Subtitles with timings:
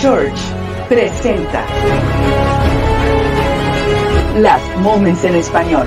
[0.00, 0.40] Church
[0.88, 1.62] presenta
[4.38, 5.86] Las Moments en Español.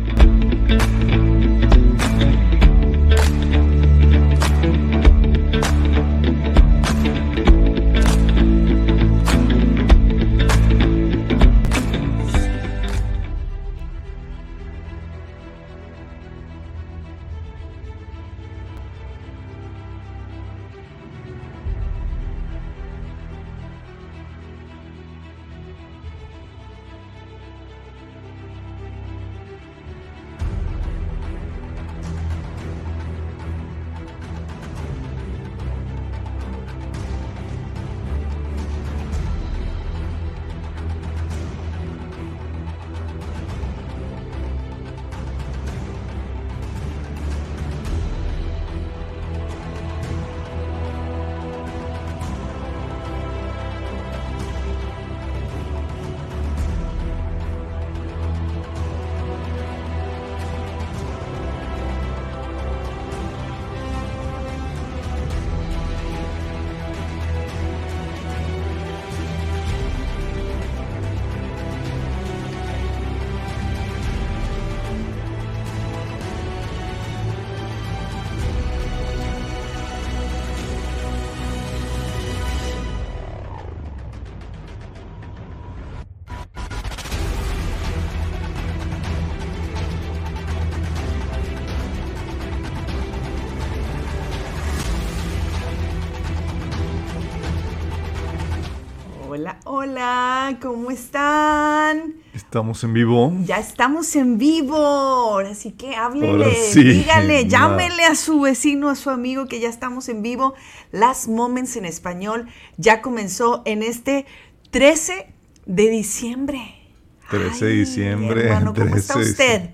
[99.83, 102.13] Hola, ¿cómo están?
[102.35, 103.33] Estamos en vivo.
[103.45, 109.09] Ya estamos en vivo, así que háblele, sí, dígale, llámele a su vecino, a su
[109.09, 110.53] amigo que ya estamos en vivo.
[110.91, 112.45] Las Moments en español
[112.77, 114.27] ya comenzó en este
[114.69, 115.33] 13
[115.65, 116.75] de diciembre.
[117.31, 118.43] 13 de diciembre.
[118.49, 119.71] Hermano, ¿cómo 13 está usted?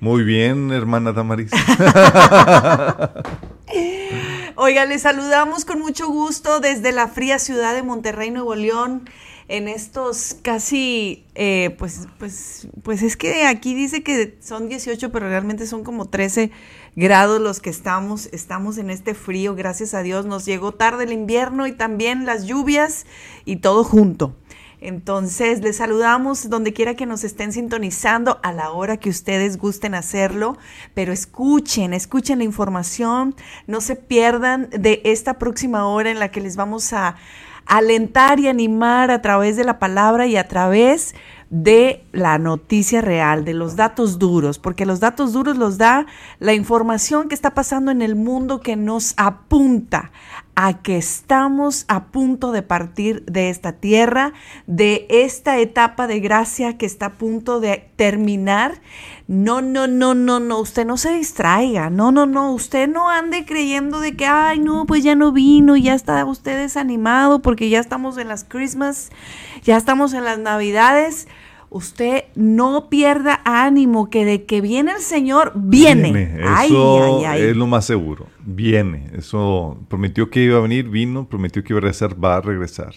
[0.00, 1.50] Muy bien, hermana Damaris.
[4.56, 9.10] Oiga, le saludamos con mucho gusto desde la fría ciudad de Monterrey, Nuevo León,
[9.52, 15.28] en estos casi, eh, pues, pues, pues es que aquí dice que son 18, pero
[15.28, 16.50] realmente son como 13
[16.96, 21.12] grados los que estamos, estamos en este frío, gracias a Dios, nos llegó tarde el
[21.12, 23.04] invierno y también las lluvias
[23.44, 24.34] y todo junto.
[24.80, 29.94] Entonces, les saludamos donde quiera que nos estén sintonizando a la hora que ustedes gusten
[29.94, 30.56] hacerlo,
[30.94, 36.40] pero escuchen, escuchen la información, no se pierdan de esta próxima hora en la que
[36.40, 37.16] les vamos a
[37.66, 41.14] alentar y animar a través de la palabra y a través
[41.50, 46.06] de la noticia real, de los datos duros, porque los datos duros los da
[46.38, 50.12] la información que está pasando en el mundo que nos apunta
[50.54, 54.32] a que estamos a punto de partir de esta tierra,
[54.66, 58.80] de esta etapa de gracia que está a punto de terminar.
[59.28, 63.46] No, no, no, no, no, usted no se distraiga, no, no, no, usted no ande
[63.46, 67.80] creyendo de que, ay, no, pues ya no vino, ya está usted desanimado porque ya
[67.80, 69.10] estamos en las Christmas,
[69.62, 71.28] ya estamos en las Navidades.
[71.72, 76.36] Usted no pierda ánimo, que de que viene el Señor, viene.
[76.66, 77.42] Eso ay, ay.
[77.44, 78.26] es lo más seguro.
[78.44, 79.10] Viene.
[79.14, 82.92] Eso prometió que iba a venir, vino, prometió que iba a regresar, va a regresar.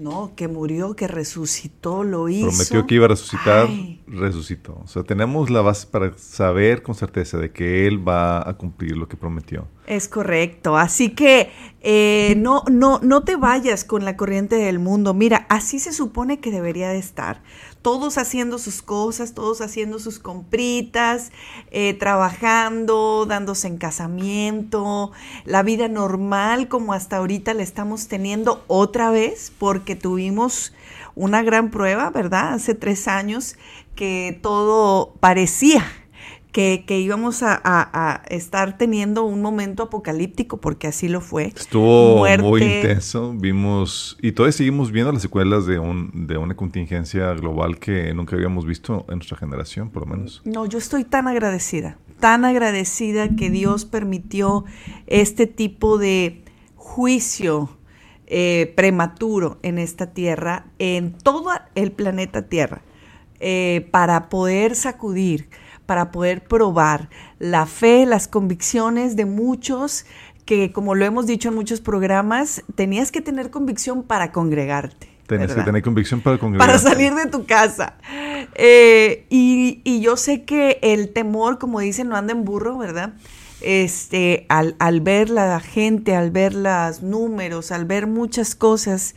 [0.00, 0.32] ¿no?
[0.34, 2.48] Que murió, que resucitó, lo hizo.
[2.48, 3.68] Prometió que iba a resucitar,
[4.06, 4.80] resucitó.
[4.82, 8.96] O sea, tenemos la base para saber con certeza de que Él va a cumplir
[8.96, 9.68] lo que prometió.
[9.86, 10.78] Es correcto.
[10.78, 11.50] Así que
[11.82, 15.12] eh, no, no, no te vayas con la corriente del mundo.
[15.12, 17.42] Mira, así se supone que debería de estar.
[17.82, 21.32] Todos haciendo sus cosas, todos haciendo sus compritas,
[21.70, 25.12] eh, trabajando, dándose en casamiento,
[25.44, 30.72] la vida normal como hasta ahorita la estamos teniendo otra vez porque tuvimos
[31.14, 32.54] una gran prueba, ¿verdad?
[32.54, 33.56] Hace tres años
[33.94, 35.84] que todo parecía
[36.52, 41.52] que, que íbamos a, a- a estar teniendo un momento apocalíptico, porque así lo fue.
[41.56, 42.42] Estuvo Muerte.
[42.42, 43.32] muy intenso.
[43.36, 48.36] Vimos, y todavía seguimos viendo las secuelas de, un, de una contingencia global que nunca
[48.36, 50.42] habíamos visto en nuestra generación, por lo menos.
[50.44, 54.64] No, yo estoy tan agradecida, tan agradecida que Dios permitió
[55.06, 56.42] este tipo de
[56.76, 57.70] juicio
[58.26, 62.82] eh, prematuro en esta tierra, en todo el planeta Tierra,
[63.40, 65.48] eh, para poder sacudir,
[65.90, 67.08] para poder probar
[67.40, 70.06] la fe, las convicciones de muchos
[70.44, 75.08] que, como lo hemos dicho en muchos programas, tenías que tener convicción para congregarte.
[75.26, 76.64] Tenías que tener convicción para congregar.
[76.64, 77.94] para salir de tu casa.
[78.54, 83.14] Eh, y, y yo sé que el temor, como dicen, no anda en burro, ¿verdad?
[83.60, 89.16] Este, al, al ver la gente, al ver los números, al ver muchas cosas,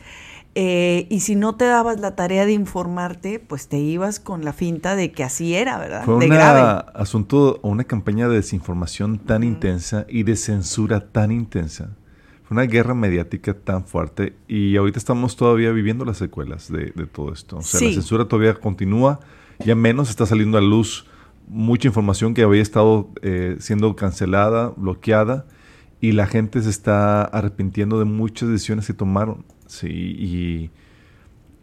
[0.54, 4.52] eh, y si no te dabas la tarea de informarte, pues te ibas con la
[4.52, 6.04] finta de que así era, ¿verdad?
[6.04, 6.84] Fue de un grave.
[6.94, 11.96] asunto, una campaña de desinformación tan intensa y de censura tan intensa.
[12.44, 17.06] Fue una guerra mediática tan fuerte y ahorita estamos todavía viviendo las secuelas de, de
[17.06, 17.56] todo esto.
[17.58, 17.86] O sea, Sí.
[17.88, 19.20] la censura todavía continúa,
[19.64, 21.06] ya menos está saliendo a luz
[21.48, 25.46] mucha información que había estado eh, siendo cancelada, bloqueada
[26.00, 29.44] y la gente se está arrepintiendo de muchas decisiones que tomaron.
[29.74, 30.70] Sí, y,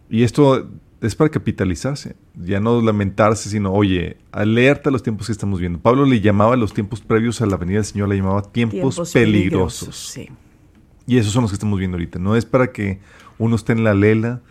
[0.09, 0.69] y esto
[1.01, 5.79] es para capitalizarse, ya no lamentarse, sino, oye, alerta a los tiempos que estamos viendo.
[5.79, 9.95] Pablo le llamaba los tiempos previos a la venida del Señor, le llamaba tiempos, peligrosos.
[9.95, 10.29] sí.
[11.07, 12.19] Y esos son los que estamos viendo ahorita.
[12.19, 12.99] No es para que
[13.39, 14.41] uno esté en la lela,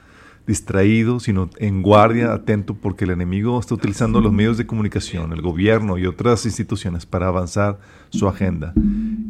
[0.46, 5.42] distraído, sino en guardia, atento, porque el enemigo está utilizando los medios de comunicación, el
[5.42, 7.78] gobierno y otras instituciones para avanzar
[8.10, 8.74] su agenda.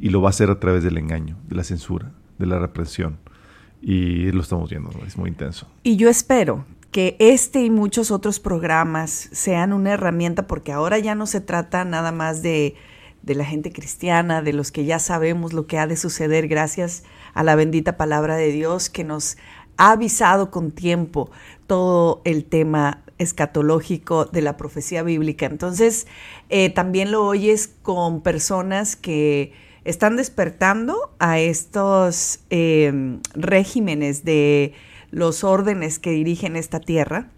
[0.00, 3.18] Y lo va a hacer a través del engaño, de la censura, de la represión.
[3.82, 5.66] Y lo estamos viendo, es muy intenso.
[5.82, 11.14] Y yo espero que este y muchos otros programas sean una herramienta, porque ahora ya
[11.14, 12.74] no se trata nada más de,
[13.22, 17.04] de la gente cristiana, de los que ya sabemos lo que ha de suceder gracias
[17.32, 19.36] a la bendita palabra de Dios que nos
[19.76, 21.30] ha avisado con tiempo
[21.66, 25.46] todo el tema escatológico de la profecía bíblica.
[25.46, 26.06] Entonces,
[26.48, 29.52] eh, también lo oyes con personas que
[29.84, 34.74] están despertando a estos eh, regímenes de
[35.10, 37.28] los órdenes que dirigen esta tierra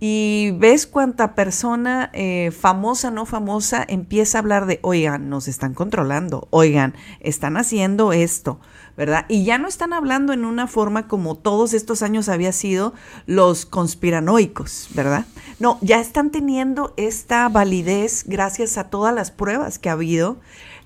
[0.00, 5.74] y ves cuánta persona eh, famosa, no famosa, empieza a hablar de, oigan, nos están
[5.74, 8.60] controlando, oigan, están haciendo esto,
[8.96, 9.26] ¿verdad?
[9.28, 12.94] Y ya no están hablando en una forma como todos estos años había sido
[13.26, 15.26] los conspiranoicos, ¿verdad?
[15.58, 20.38] No, ya están teniendo esta validez gracias a todas las pruebas que ha habido,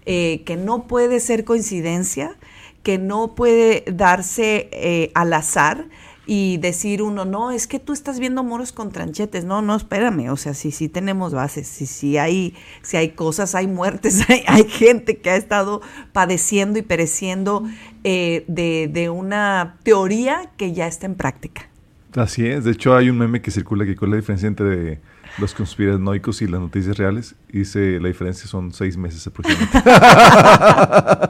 [0.07, 2.37] eh, que no puede ser coincidencia,
[2.83, 5.87] que no puede darse eh, al azar
[6.25, 9.45] y decir uno, no, es que tú estás viendo moros con tranchetes.
[9.45, 10.31] No, no, espérame.
[10.31, 14.45] O sea, sí, sí tenemos bases, sí, sí hay, sí hay cosas, hay muertes, hay,
[14.47, 15.83] hay gente que ha estado
[16.13, 17.65] padeciendo y pereciendo
[18.05, 21.72] eh, de, de una teoría que ya está en práctica.
[22.15, 22.65] Así es.
[22.65, 25.01] De hecho, hay un meme que circula que con la diferencia entre
[25.39, 27.35] los conspiranoicos y las noticias reales.
[27.49, 29.83] Y dice, la diferencia son seis meses aproximadamente.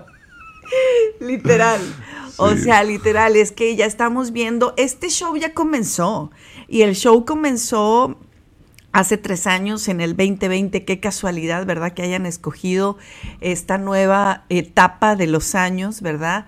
[1.21, 1.81] Literal.
[2.37, 6.31] O sea, literal, es que ya estamos viendo, este show ya comenzó
[6.67, 8.19] y el show comenzó
[8.93, 11.93] hace tres años, en el 2020, qué casualidad, ¿verdad?
[11.93, 12.99] Que hayan escogido
[13.41, 16.47] esta nueva etapa de los años, ¿verdad?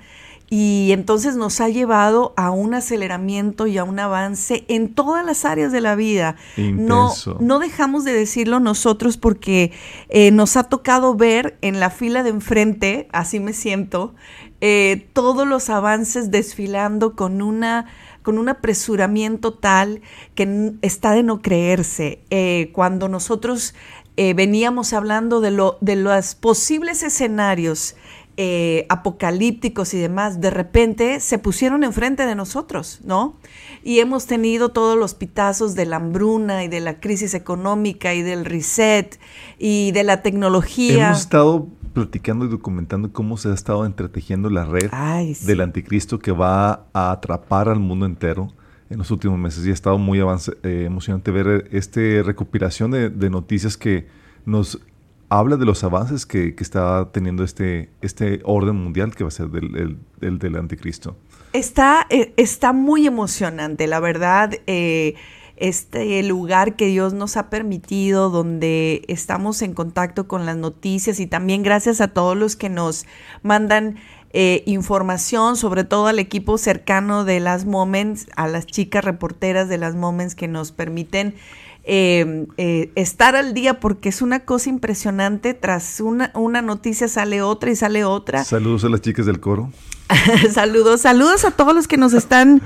[0.57, 5.45] Y entonces nos ha llevado a un aceleramiento y a un avance en todas las
[5.45, 6.37] áreas de la vida.
[6.57, 7.39] No, Intenso.
[7.41, 9.73] no dejamos de decirlo nosotros porque
[10.11, 14.15] eh, nos ha tocado ver en la fila de enfrente, así me siento,
[14.61, 17.87] eh, todos los avances desfilando con una
[18.23, 20.03] con un apresuramiento tal
[20.37, 22.21] que está de no creerse.
[22.31, 23.75] Eh, cuando nosotros
[24.17, 27.97] veníamos hablando de, lo, de los posibles escenarios
[28.37, 33.37] eh, apocalípticos y demás, de repente se pusieron enfrente de nosotros, ¿no?
[33.85, 38.23] Y hemos tenido todos los pitazos de la hambruna y de la crisis económica y
[38.23, 39.21] del reset
[39.59, 41.07] y de la tecnología.
[41.09, 45.47] Hemos estado platicando y documentando cómo se ha estado entretejiendo la red Ay, sí.
[45.47, 48.53] del anticristo que va a atrapar al mundo entero
[48.91, 53.31] en los últimos meses y ha estado muy eh, emocionante ver esta recopilación de, de,
[53.31, 54.09] noticias que
[54.45, 54.81] nos
[55.29, 59.31] habla de los avances que, que, está teniendo este, este orden mundial que va a
[59.31, 61.17] ser del, el, del anticristo.
[61.53, 64.53] Está, eh, está muy emocionante, la verdad.
[64.67, 65.15] Eh,
[65.57, 71.27] este lugar que Dios nos ha permitido, donde estamos en contacto con las noticias y
[71.27, 73.07] también gracias a todos los que nos
[73.43, 73.97] mandan
[74.37, 79.79] eh, información, sobre todo al equipo cercano de las Moments, a las chicas reporteras de
[79.79, 81.37] las Moments que nos permiten
[81.85, 85.55] eh, eh, estar al día porque es una cosa impresionante.
[85.55, 88.45] Tras una, una noticia sale otra y sale otra.
[88.45, 89.71] Saludos a las chicas del coro.
[90.53, 92.61] saludos, saludos a todos los que nos están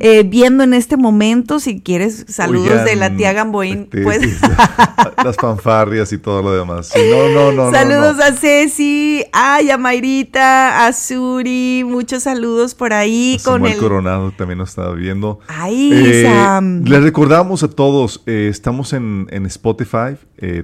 [0.00, 1.58] eh, viendo en este momento.
[1.58, 3.88] Si quieres, saludos de la tía Gamboín.
[3.90, 4.40] Pues.
[5.24, 6.92] las fanfarrias y todo lo demás.
[6.96, 7.70] no, no, no.
[7.70, 13.38] Saludos a Ceci, ay, a Mayrita, a Suri, muchos saludos por ahí.
[13.44, 15.40] con el Coronado también nos está viendo.
[15.48, 20.16] Ay, eh, Les recordamos a todos, eh, estamos en, en Spotify,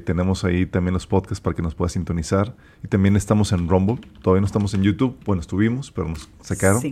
[0.04, 2.54] tenemos ahí también los podcasts para que nos pueda sintonizar.
[2.84, 6.82] Y también estamos en Rumble, todavía no estamos en YouTube, bueno, estuvimos, pero nos sacaron.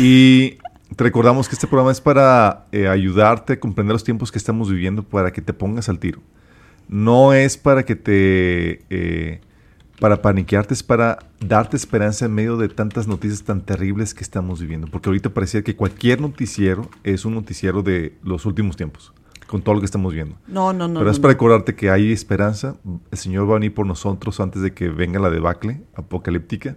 [0.00, 0.58] Y
[0.96, 4.70] te recordamos que este programa es para eh, ayudarte a comprender los tiempos que estamos
[4.70, 6.20] viviendo, para que te pongas al tiro.
[6.88, 8.82] No es para que te...
[8.90, 9.40] Eh,
[10.00, 14.60] para paniquearte, es para darte esperanza en medio de tantas noticias tan terribles que estamos
[14.60, 14.86] viviendo.
[14.86, 19.12] Porque ahorita parecía que cualquier noticiero es un noticiero de los últimos tiempos,
[19.46, 20.36] con todo lo que estamos viendo.
[20.46, 21.00] No, no, no.
[21.00, 22.76] Pero es para recordarte que hay esperanza.
[23.10, 26.76] El Señor va a venir por nosotros antes de que venga la debacle apocalíptica.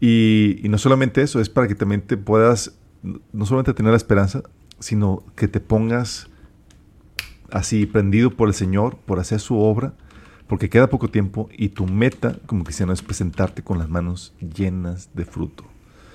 [0.00, 4.42] Y, no solamente eso, es para que también te puedas, no solamente tener la esperanza,
[4.78, 6.28] sino que te pongas
[7.50, 9.92] así prendido por el Señor, por hacer su obra,
[10.46, 15.10] porque queda poco tiempo y tu meta como cristiano es presentarte con las manos llenas
[15.14, 15.64] de fruto.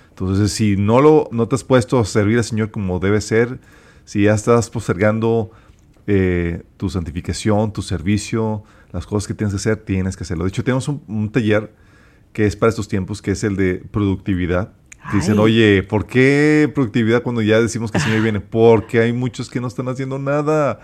[0.10, 3.60] Entonces, si no, lo, no te has puesto a servir al Señor como debe ser,
[4.04, 5.52] si ya estás postergando
[6.08, 10.46] eh, tu santificación, tu servicio, las cosas que tienes que hacer, tienes que hacerlo.
[10.46, 11.72] De hecho, tenemos un taller
[12.36, 14.74] que es para estos tiempos, que es el de productividad.
[15.14, 18.42] Dicen, oye, ¿por qué productividad cuando ya decimos que el Señor viene?
[18.42, 20.82] Porque hay muchos que no están haciendo nada.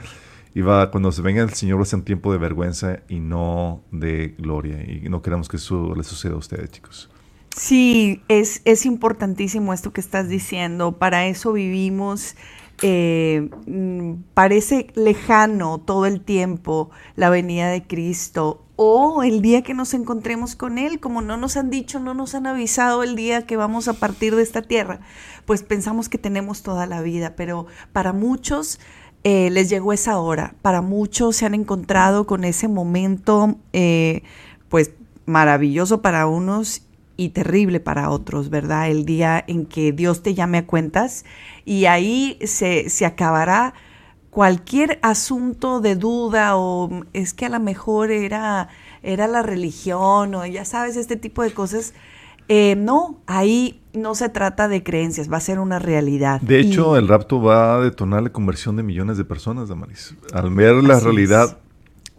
[0.55, 3.19] Y va, cuando se venga el Señor va a ser un tiempo de vergüenza y
[3.19, 4.81] no de gloria.
[4.81, 7.09] Y no queremos que eso le suceda a ustedes, chicos.
[7.53, 10.93] Sí, es, es importantísimo esto que estás diciendo.
[10.93, 12.35] Para eso vivimos.
[12.83, 19.75] Eh, mm, parece lejano todo el tiempo la venida de Cristo o el día que
[19.75, 23.45] nos encontremos con Él, como no nos han dicho, no nos han avisado el día
[23.45, 25.01] que vamos a partir de esta tierra,
[25.45, 28.79] pues pensamos que tenemos toda la vida, pero para muchos
[29.23, 34.23] eh, les llegó esa hora, para muchos se han encontrado con ese momento, eh,
[34.67, 34.93] pues
[35.27, 36.81] maravilloso para unos
[37.17, 38.89] y terrible para otros, ¿verdad?
[38.89, 41.25] El día en que Dios te llame a cuentas
[41.65, 43.73] y ahí se, se acabará
[44.31, 48.69] cualquier asunto de duda o es que a lo mejor era,
[49.03, 51.93] era la religión o ya sabes, este tipo de cosas.
[52.47, 56.41] Eh, no, ahí no se trata de creencias, va a ser una realidad.
[56.41, 60.15] De hecho, el rapto va a detonar la conversión de millones de personas, Damaris.
[60.33, 61.59] Al ver la realidad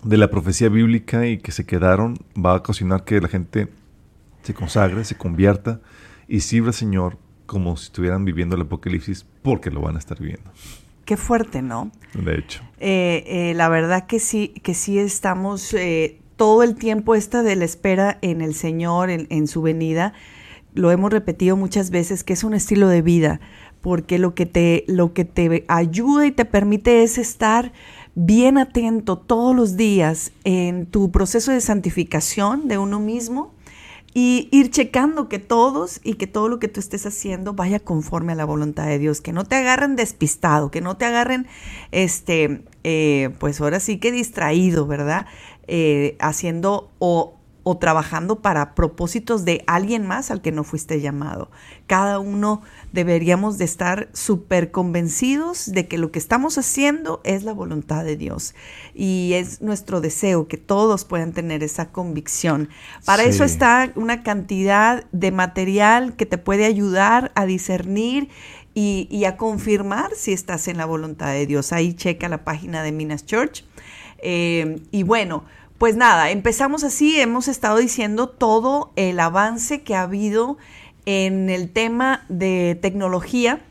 [0.02, 3.68] de la profecía bíblica y que se quedaron, va a ocasionar que la gente
[4.42, 5.80] se consagre, se convierta
[6.28, 10.18] y sirva al Señor como si estuvieran viviendo el Apocalipsis, porque lo van a estar
[10.18, 10.50] viviendo.
[11.04, 11.90] Qué fuerte, ¿no?
[12.14, 12.62] De hecho.
[12.78, 17.56] Eh, eh, la verdad que sí, que sí estamos eh, todo el tiempo esta de
[17.56, 20.14] la espera en el Señor, en, su venida.
[20.74, 23.40] Lo hemos repetido muchas veces que es un estilo de vida,
[23.80, 27.72] porque lo que te, lo que te ayuda y te permite es estar
[28.14, 33.52] bien atento todos los días en tu proceso de santificación de uno mismo
[34.14, 38.32] y ir checando que todos y que todo lo que tú estés haciendo vaya conforme
[38.32, 41.46] a la voluntad de Dios, que no te agarren despistado, que no te agarren,
[41.92, 45.26] este, eh, pues ahora sí que distraído, ¿verdad?
[45.66, 51.50] Eh, haciendo o o trabajando para propósitos de alguien más al que no fuiste llamado.
[51.86, 57.52] Cada uno deberíamos de estar súper convencidos de que lo que estamos haciendo es la
[57.52, 58.54] voluntad de Dios
[58.94, 62.68] y es nuestro deseo que todos puedan tener esa convicción.
[63.04, 68.28] Para eso está una cantidad de material que te puede ayudar a discernir
[68.74, 71.72] y, a confirmar si estás en la voluntad de Dios.
[71.72, 73.64] Ahí checa la página de Minas Church.
[74.18, 75.44] Eh, y bueno,
[75.82, 80.56] pues nada, empezamos así, hemos estado diciendo todo el avance que ha habido
[81.06, 83.64] en el tema de tecnología,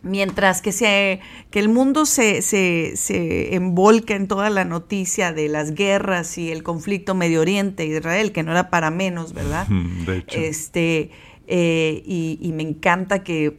[0.00, 1.20] mientras que, se,
[1.50, 6.50] que el mundo se, se, se, envolca en toda la noticia de las guerras y
[6.50, 9.68] el conflicto Medio Oriente Israel, que no era para menos, ¿verdad?
[10.06, 10.38] De hecho.
[10.38, 11.10] Este,
[11.46, 13.58] eh, y, y, me encanta que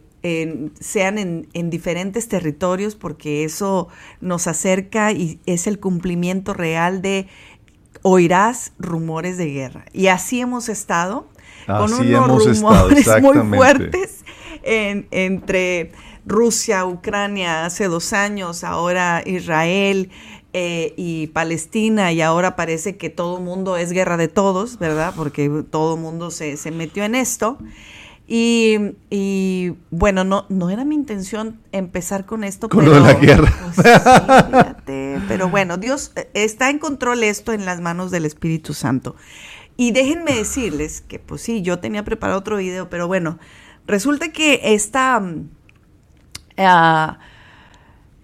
[0.80, 3.88] sean en, en, diferentes territorios, porque eso
[4.20, 7.28] nos acerca y es el cumplimiento real de
[8.02, 9.86] oirás rumores de guerra.
[9.94, 11.28] Y así hemos estado,
[11.66, 14.24] con unos rumores muy fuertes
[14.64, 15.92] entre
[16.26, 20.10] Rusia, Ucrania hace dos años, ahora Israel.
[20.52, 25.14] Eh, y Palestina y ahora parece que todo el mundo es guerra de todos, ¿verdad?
[25.16, 27.60] Porque todo el mundo se, se metió en esto.
[28.32, 32.70] Y, bueno, no, no era mi intención empezar con esto.
[32.70, 33.52] Con pero, la guerra.
[34.86, 39.16] Pues pero bueno, Dios eh, está en control esto en las manos del Espíritu Santo.
[39.78, 43.40] Y déjenme decirles que, pues sí, yo tenía preparado otro video, pero bueno,
[43.88, 45.20] resulta que esta...
[45.20, 45.50] Mm,
[46.58, 47.20] ah,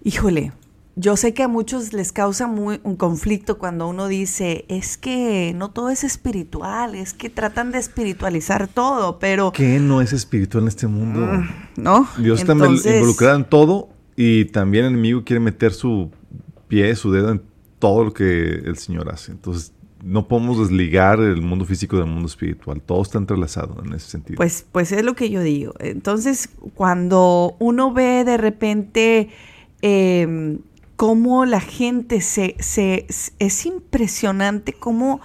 [0.04, 0.52] híjole,
[0.98, 5.52] yo sé que a muchos les causa muy, un conflicto cuando uno dice, es que
[5.54, 9.52] no todo es espiritual, es que tratan de espiritualizar todo, pero...
[9.52, 11.20] ¿Qué no es espiritual en este mundo?
[11.20, 12.08] Mm, ¿No?
[12.16, 16.10] Dios está involucrado en todo y también el enemigo quiere meter su
[16.66, 17.42] pie, su dedo en
[17.78, 19.32] todo lo que el Señor hace.
[19.32, 22.80] Entonces, no podemos desligar el mundo físico del mundo espiritual.
[22.80, 24.38] Todo está entrelazado en ese sentido.
[24.38, 25.74] Pues, pues es lo que yo digo.
[25.78, 29.28] Entonces, cuando uno ve de repente...
[29.82, 30.56] Eh,
[30.96, 33.06] cómo la gente se, se,
[33.38, 35.20] es impresionante cómo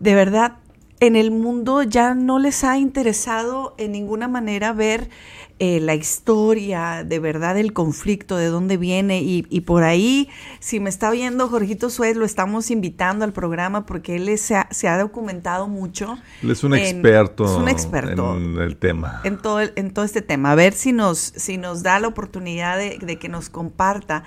[0.00, 0.56] de verdad
[1.00, 5.10] en el mundo ya no les ha interesado en ninguna manera ver
[5.58, 9.20] eh, la historia, de verdad, el conflicto, de dónde viene.
[9.20, 10.28] Y, por ahí,
[10.60, 14.98] si me está viendo Jorgito Suez, lo estamos invitando al programa porque él se ha,
[14.98, 16.18] documentado mucho.
[16.40, 17.44] Él es un experto.
[17.44, 18.36] Es un experto.
[18.36, 19.20] En el tema.
[19.24, 20.52] En todo, en todo este tema.
[20.52, 24.22] A ver si nos, si nos da la oportunidad de, de que nos comparta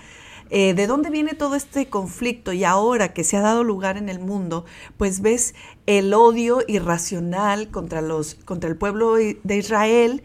[0.49, 4.09] eh, de dónde viene todo este conflicto y ahora que se ha dado lugar en
[4.09, 4.65] el mundo,
[4.97, 5.55] pues ves
[5.85, 10.23] el odio irracional contra, los, contra el pueblo de Israel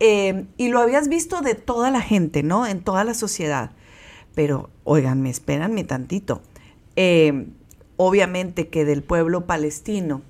[0.00, 2.66] eh, y lo habías visto de toda la gente, ¿no?
[2.66, 3.72] En toda la sociedad.
[4.34, 6.40] Pero, oiganme, espéranme tantito.
[6.96, 7.46] Eh,
[7.96, 10.22] obviamente que del pueblo palestino,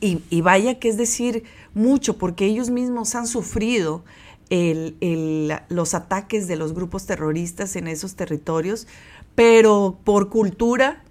[0.00, 1.42] y, vaya que es decir
[1.74, 4.04] mucho, porque ellos mismos han sufrido
[4.50, 8.86] el, los ataques de los grupos terroristas en esos territorios,
[9.34, 11.02] pero por cultura,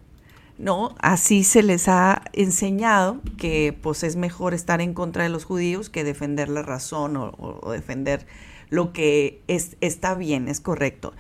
[0.58, 0.95] ¿no?
[1.00, 5.89] Así se les ha enseñado que pues es mejor estar en contra de los judíos
[5.89, 8.26] que defender la razón o, defender
[8.69, 11.13] lo que es, está bien, es correcto.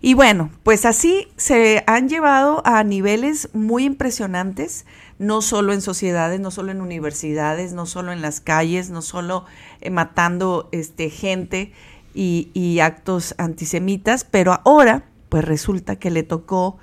[0.00, 4.86] Y bueno, pues así se han llevado a niveles muy impresionantes
[5.18, 9.44] no solo en sociedades, no solo en universidades, no solo en las calles, no solo
[9.80, 11.72] eh, matando este, gente
[12.14, 16.78] y, actos antisemitas, pero ahora pues resulta que le tocó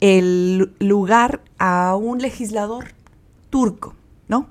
[0.00, 2.94] el lugar a un legislador
[3.50, 3.94] turco,
[4.28, 4.48] ¿no?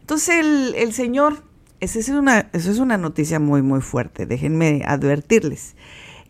[0.00, 0.44] Entonces
[0.76, 1.42] el, señor,
[1.80, 5.74] esa es, una, eso es una noticia muy, muy fuerte, déjenme advertirles.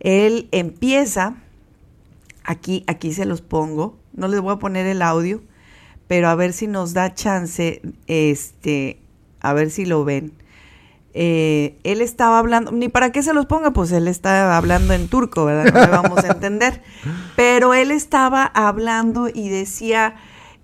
[0.00, 1.36] Él empieza,
[2.44, 5.42] aquí, aquí se los pongo, no les voy a poner el audio,
[6.08, 9.00] pero a ver si nos da chance, este,
[9.40, 10.32] a ver si lo ven.
[11.18, 15.08] Eh, él estaba hablando, ni para qué se los ponga, pues él estaba hablando en
[15.08, 15.72] turco, ¿verdad?
[15.72, 16.82] No le vamos a entender.
[17.36, 20.16] Pero él estaba hablando y decía,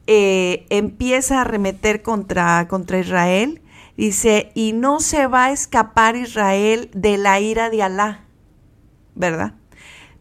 [0.06, 3.62] eh, empieza a arremeter contra, contra Israel,
[3.96, 8.24] dice, y no se va a escapar Israel de la ira de Alá,
[9.14, 9.54] ¿verdad?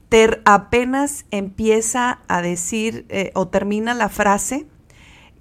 [0.07, 4.65] Ter, apenas empieza a decir eh, o termina la frase,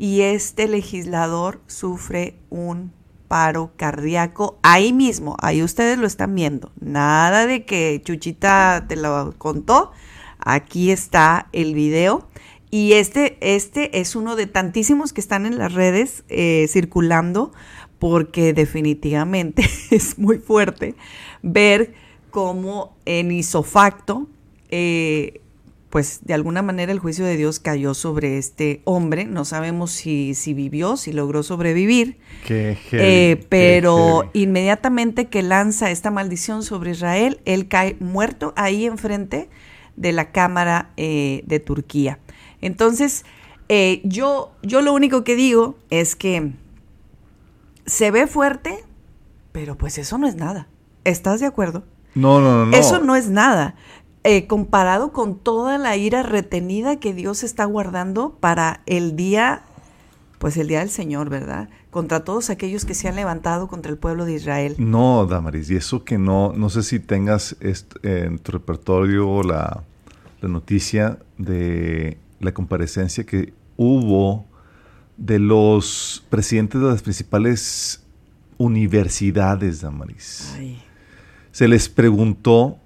[0.01, 2.91] y este legislador sufre un
[3.29, 6.73] paro cardíaco ahí mismo, ahí ustedes lo están viendo.
[6.81, 9.93] Nada de que Chuchita te lo contó,
[10.39, 12.27] aquí está el video.
[12.71, 17.53] Y este, este es uno de tantísimos que están en las redes eh, circulando,
[17.99, 20.95] porque definitivamente es muy fuerte
[21.43, 21.93] ver
[22.31, 24.29] cómo en isofacto
[24.71, 25.43] eh,
[25.91, 29.25] pues de alguna manera el juicio de Dios cayó sobre este hombre.
[29.25, 32.19] No sabemos si, si vivió, si logró sobrevivir.
[32.47, 39.51] Qué eh, pero inmediatamente que lanza esta maldición sobre Israel, él cae muerto ahí enfrente
[39.97, 42.21] de la Cámara eh, de Turquía.
[42.61, 43.25] Entonces,
[43.69, 46.53] eh, yo, yo lo único que digo es que
[47.85, 48.85] se ve fuerte,
[49.51, 50.69] pero pues eso no es nada.
[51.03, 51.83] ¿Estás de acuerdo?
[52.15, 52.77] No, no, no.
[52.77, 53.75] Eso no es nada.
[54.23, 59.63] Eh, comparado con toda la ira retenida que Dios está guardando para el día,
[60.39, 61.71] pues el día del Señor, ¿verdad?
[61.91, 64.75] Contra todos aquellos que se han levantado contra el pueblo de Israel.
[64.79, 67.57] No, Damaris, y eso que no, no sé si tengas
[68.03, 69.85] en tu repertorio la,
[70.41, 74.45] la noticia de la comparecencia que hubo
[75.17, 78.05] de los presidentes de las principales
[78.59, 80.55] universidades, Damaris.
[80.59, 80.83] Ay
[81.53, 82.79] se les preguntó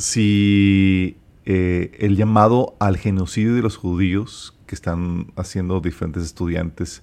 [0.00, 7.02] si eh, el llamado al genocidio de los judíos que están haciendo diferentes estudiantes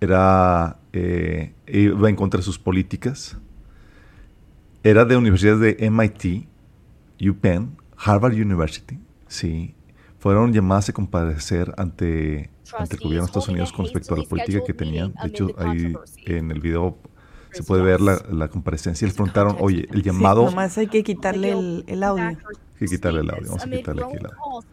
[0.00, 3.36] era eh, iba en contra de sus políticas.
[4.82, 6.48] Era de universidades de MIT,
[7.28, 9.74] UPenn, Harvard University, sí.
[10.18, 14.24] Fueron llamadas a comparecer ante, ante el gobierno de Estados Unidos con respecto a la
[14.24, 15.14] política que tenían.
[15.22, 15.94] De hecho, ahí
[16.26, 16.98] en el video
[17.52, 19.06] se puede ver la, la comparecencia.
[19.06, 20.42] Les preguntaron, oye, el llamado...
[20.42, 22.24] Sí, nomás hay que quitarle el, el audio.
[22.24, 22.36] Hay
[22.78, 23.46] que quitarle el audio.
[23.48, 24.66] Vamos a quitarle aquí el audio.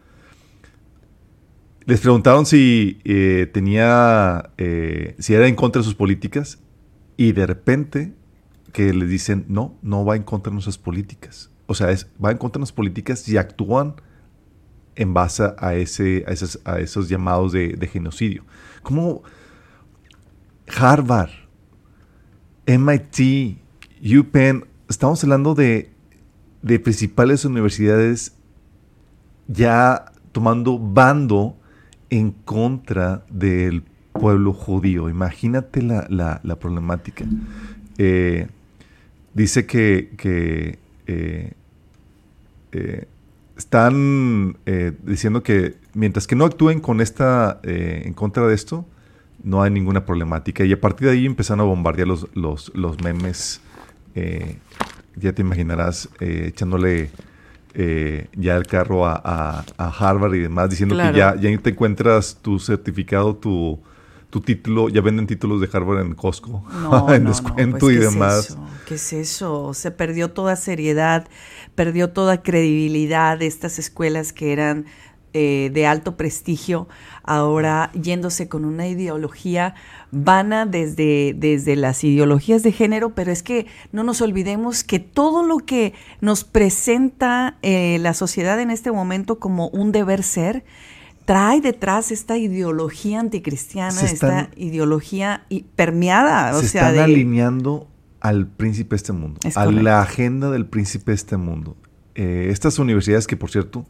[1.84, 6.58] Les preguntaron si eh, tenía, eh, si era en contra de sus políticas
[7.16, 8.12] y de repente
[8.72, 11.50] que le dicen, no, no va en contra de nuestras políticas.
[11.66, 13.94] O sea, es, va en contra de nuestras políticas y actúan
[14.96, 18.44] en base a, ese, a, esos, a esos llamados de, de genocidio.
[18.82, 19.22] Como
[20.76, 21.30] Harvard,
[22.66, 23.58] MIT,
[24.02, 25.90] UPenn, estamos hablando de,
[26.62, 28.32] de principales universidades
[29.48, 31.56] ya tomando bando
[32.10, 35.08] en contra del pueblo judío.
[35.08, 37.24] Imagínate la, la, problemática.
[37.98, 38.48] Eh,
[39.34, 41.52] dice que, que eh,
[42.72, 43.06] eh,
[43.56, 44.58] están
[45.04, 48.84] diciendo que mientras que no actúen con esta en contra de esto,
[49.46, 50.64] no hay ninguna problemática.
[50.64, 53.62] Y a partir de ahí empezaron a bombardear los, los, los memes.
[55.16, 57.10] ya te imaginarás echándole
[57.78, 62.58] eh, ya el carro a, Harvard y demás, diciendo que ya, ya te encuentras tu
[62.58, 63.78] certificado, tu,
[64.30, 66.64] tu título, ya venden títulos de Harvard en Costco,
[67.10, 68.56] en descuento pues, y demás.
[68.86, 69.74] ¿Qué es eso?
[69.74, 71.28] Se perdió toda seriedad,
[71.74, 74.86] perdió toda credibilidad de estas escuelas que eran
[75.38, 76.88] eh, de alto prestigio,
[77.22, 79.74] ahora yéndose con una ideología
[80.10, 85.42] vana desde, desde las ideologías de género, pero es que no nos olvidemos que todo
[85.42, 90.64] lo que nos presenta eh, la sociedad en este momento como un deber ser,
[91.26, 95.44] trae detrás esta ideología anticristiana, esta ideología
[95.74, 96.54] permeada.
[96.54, 97.88] Se están alineando
[98.20, 101.76] al príncipe de este mundo, a la agenda del príncipe de este mundo.
[102.14, 103.84] Eh, estas universidades que, por cierto,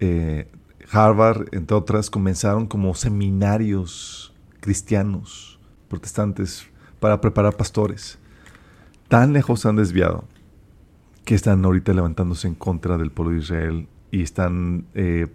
[0.00, 0.50] eh,
[0.90, 6.66] Harvard, entre otras, comenzaron como seminarios cristianos, protestantes,
[6.98, 8.18] para preparar pastores.
[9.08, 10.24] Tan lejos se han desviado
[11.24, 15.28] que están ahorita levantándose en contra del pueblo de Israel y están eh,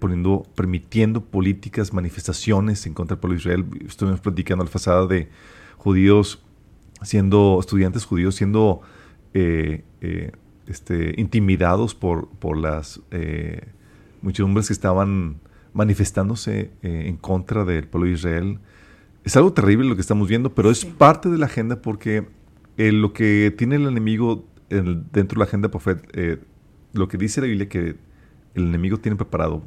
[0.56, 3.66] permitiendo políticas, manifestaciones en contra del pueblo de Israel.
[3.88, 5.30] Estuvimos platicando la pasada de
[5.78, 6.44] judíos
[7.02, 8.82] siendo, estudiantes judíos siendo
[9.34, 9.84] eh,
[10.68, 13.00] este, intimidados por, por las
[14.26, 15.40] muchos hombres que estaban
[15.74, 18.60] manifestándose eh, en contra del pueblo de Israel.
[19.24, 22.28] Es algo terrible lo que estamos viendo, pero es parte de la agenda porque
[22.78, 26.40] eh, lo que tiene el enemigo dentro de la agenda profética, eh,
[26.94, 27.98] lo que dice la Biblia que
[28.56, 29.64] el enemigo tiene preparado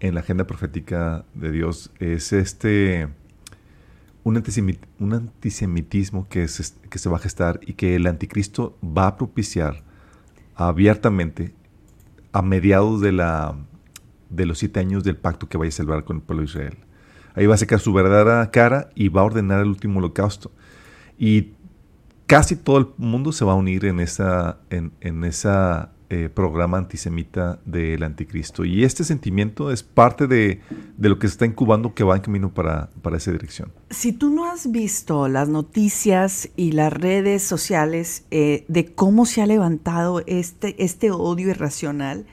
[0.00, 3.08] en la agenda profética de Dios es este
[4.24, 6.46] un, antisemitismo que,
[6.90, 9.84] que se va a gestar y que el anticristo va a propiciar
[10.56, 11.54] abiertamente
[12.32, 13.54] a mediados de la
[14.32, 16.76] de los siete años del pacto que vaya a celebrar con el pueblo de Israel.
[17.34, 20.50] Ahí va a sacar su verdadera cara y va a ordenar el último holocausto.
[21.18, 21.52] Y
[22.26, 26.76] casi todo el mundo se va a unir en esa, en, en esa eh, programa
[26.76, 28.66] antisemita del anticristo.
[28.66, 30.60] Y este sentimiento es parte de,
[30.98, 33.72] lo que se está incubando que va en camino para, para, esa dirección.
[33.88, 39.40] Si tú no has visto las noticias y las redes sociales eh, de cómo se
[39.40, 42.26] ha levantado este, este odio irracional,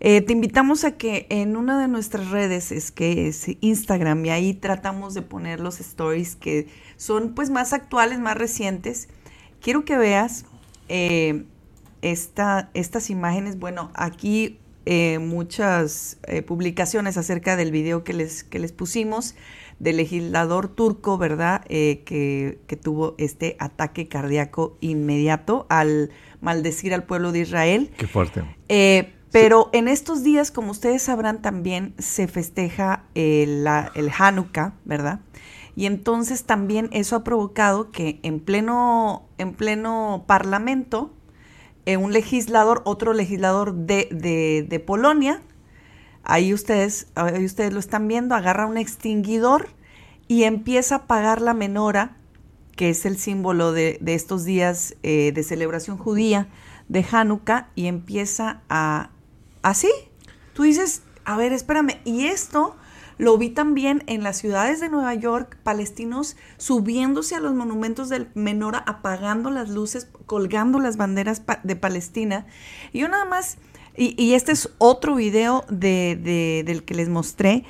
[0.00, 4.30] eh, te invitamos a que en una de nuestras redes, es que es Instagram, y
[4.30, 9.08] ahí tratamos de poner los stories que son pues más actuales, más recientes.
[9.60, 10.44] Quiero que veas
[10.88, 11.44] eh,
[12.02, 13.58] estas imágenes.
[13.58, 19.34] Bueno, aquí eh, muchas publicaciones acerca del video que les, que les pusimos
[19.80, 21.64] del legislador turco, ¿verdad?
[21.64, 27.90] que, que, tuvo este ataque cardíaco inmediato al maldecir al pueblo de Israel.
[27.96, 28.44] Qué fuerte.
[29.30, 35.20] Pero en estos días, como ustedes sabrán, también se festeja el, el Hanukkah, ¿verdad?
[35.76, 41.12] Y entonces también eso ha provocado que en pleno, en pleno parlamento,
[41.86, 45.40] eh, un legislador, otro legislador de, de, de, Polonia,
[46.24, 49.68] ahí ustedes, ahí ustedes lo están viendo, agarra un extinguidor
[50.26, 52.16] y empieza a apagar la menora,
[52.74, 56.48] que es el símbolo de, de estos días eh, de celebración judía
[56.88, 59.10] de Hanukkah, y empieza a
[59.62, 59.88] así.
[60.54, 62.76] Tú dices, a ver, espérame, y esto
[63.18, 68.28] lo vi también en las ciudades de Nueva York, palestinos subiéndose a los monumentos del
[68.34, 72.46] Menora, apagando las luces, colgando las banderas de Palestina.
[72.92, 73.58] Y yo nada más,
[73.96, 77.64] y, este es otro video de, del que les mostré,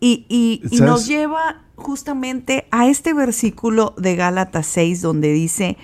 [0.00, 5.76] y, y nos lleva justamente a este versículo de Gálatas 6 donde dice,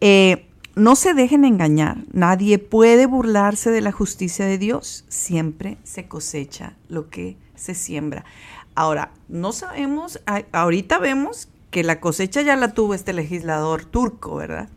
[0.00, 6.08] eh, no se dejen engañar, nadie puede burlarse de la justicia de Dios, siempre se
[6.08, 8.24] cosecha lo que se siembra.
[8.74, 10.20] Ahora, no sabemos,
[10.52, 14.68] ahorita vemos que la cosecha ya la tuvo este legislador turco, ¿verdad?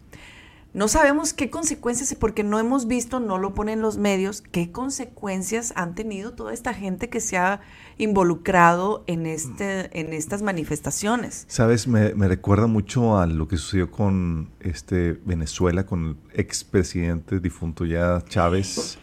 [0.73, 5.73] No sabemos qué consecuencias, porque no hemos visto, no lo ponen los medios, qué consecuencias
[5.75, 7.61] han tenido toda esta gente que se ha
[7.97, 11.45] involucrado en, este, en estas manifestaciones.
[11.47, 17.39] Sabes, me, me recuerda mucho a lo que sucedió con este Venezuela, con el expresidente
[17.39, 18.99] difunto ya Chávez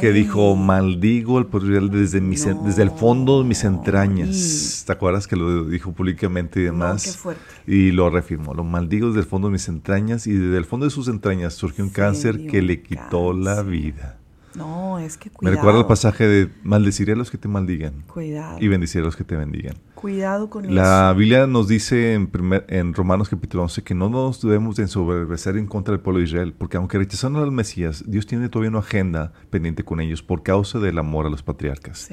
[0.00, 4.82] que dijo, maldigo el poder desde, desde el fondo de mis entrañas.
[4.84, 7.20] ¿Te acuerdas que lo dijo públicamente y demás?
[7.66, 10.86] Y lo reafirmó, lo maldigo desde el fondo de mis entrañas y desde el fondo
[10.86, 14.18] de sus entrañas surgió un cáncer que le quitó la vida.
[14.54, 15.52] No, es que cuidado.
[15.52, 18.02] Me recuerda el pasaje de maldeciré a los que te maldigan.
[18.06, 18.58] Cuidado.
[18.60, 19.76] Y bendeciré a los que te bendigan.
[19.94, 20.74] Cuidado con eso.
[20.74, 24.82] La Biblia nos dice en, primer, en Romanos capítulo 11 que no nos debemos de
[24.82, 28.70] ensoberbecer en contra del pueblo de Israel, porque aunque rechazaron al Mesías, Dios tiene todavía
[28.70, 32.10] una agenda pendiente con ellos por causa del amor a los patriarcas.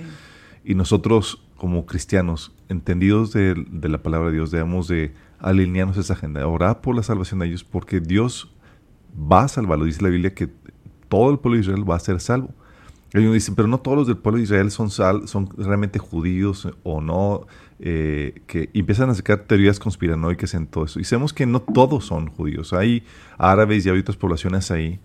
[0.64, 6.02] Y nosotros, como cristianos, entendidos de, de, la palabra de Dios, debemos de alinearnos a
[6.02, 8.54] esa agenda, orar por la salvación de ellos, porque Dios
[9.20, 9.86] va a salvarlo.
[9.86, 10.50] Dice la Biblia que
[11.10, 12.54] todo el pueblo de Israel va a ser salvo.
[13.14, 16.68] Ellos dicen, pero no todos los del pueblo de Israel son, sal, son realmente judíos
[16.84, 17.48] o no,
[17.80, 21.00] eh, que empiezan a sacar teorías conspiranoicas en todo eso.
[21.00, 22.72] Y sabemos que no todos son judíos.
[22.72, 23.04] Hay
[23.38, 25.00] árabes y hay otras poblaciones ahí,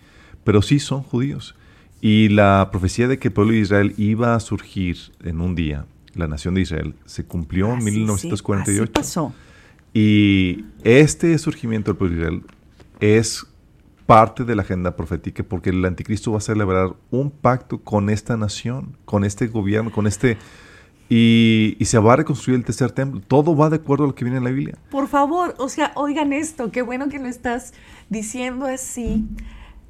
[0.44, 1.54] pero sí son judíos.
[2.02, 5.86] Y la profecía de que el pueblo de Israel iba a surgir en un día,
[6.14, 8.92] la nación de Israel, se cumplió en 1948.
[8.92, 9.32] pasó.
[9.94, 12.42] Y este surgimiento del pueblo de Israel
[13.00, 13.46] es
[14.06, 18.36] parte de la agenda profética porque el anticristo va a celebrar un pacto con esta
[18.36, 20.36] nación, con este gobierno, con este...
[21.10, 23.20] Y, se va a reconstruir el tercer templo.
[23.20, 24.78] Todo va de acuerdo a lo que viene en la Biblia.
[24.90, 27.74] Por favor, o sea, oigan esto, qué bueno que lo estás
[28.08, 29.28] diciendo así.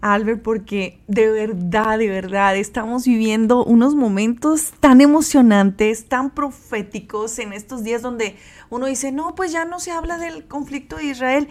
[0.05, 7.55] Albert, porque de verdad, de verdad, estamos viviendo unos momentos tan emocionantes, tan proféticos en
[7.55, 8.37] estos días donde
[8.69, 11.49] uno dice, no, pues ya no se habla del conflicto de Israel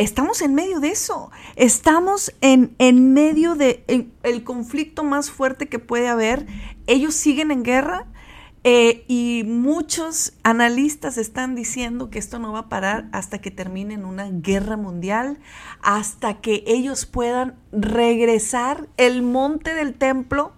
[0.00, 1.30] estamos en medio de eso.
[1.56, 6.46] Estamos en, en medio del de el conflicto más fuerte que puede haber.
[6.86, 8.06] Ellos siguen en guerra
[8.64, 13.94] eh, y muchos analistas están diciendo que esto no va a parar hasta que termine
[13.94, 15.38] en una guerra mundial,
[15.82, 20.52] hasta que ellos puedan regresar el monte del templo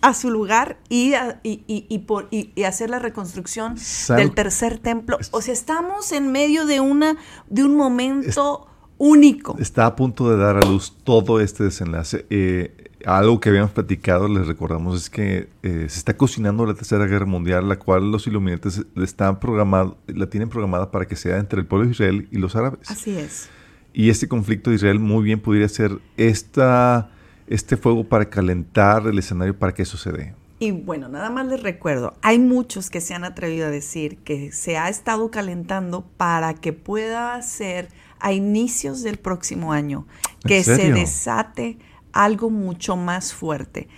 [0.00, 3.76] a su lugar y, y, y, por, y, hacer la reconstrucción
[4.16, 5.18] del tercer templo.
[5.32, 7.16] O sea, estamos en medio de, una,
[7.48, 8.67] de un momento
[8.98, 9.56] único.
[9.58, 12.26] Está a punto de dar a luz todo este desenlace.
[12.30, 17.06] Eh, algo que habíamos platicado, les recordamos, es que eh, se está cocinando la Tercera
[17.06, 21.60] Guerra Mundial, la cual los iluminantes están programados, la tienen programada para que sea entre
[21.60, 22.90] el pueblo de Israel y los árabes.
[22.90, 23.48] Así es.
[23.92, 27.10] Y este conflicto de Israel muy bien podría ser esta,
[27.46, 30.34] este fuego para calentar el escenario para que dé.
[30.60, 34.50] Y bueno, nada más les recuerdo, hay muchos que se han atrevido a decir que
[34.50, 37.88] se ha estado calentando para que pueda ser
[38.20, 40.06] a inicios del próximo año,
[40.44, 41.78] que se desate
[42.12, 43.88] algo mucho más fuerte.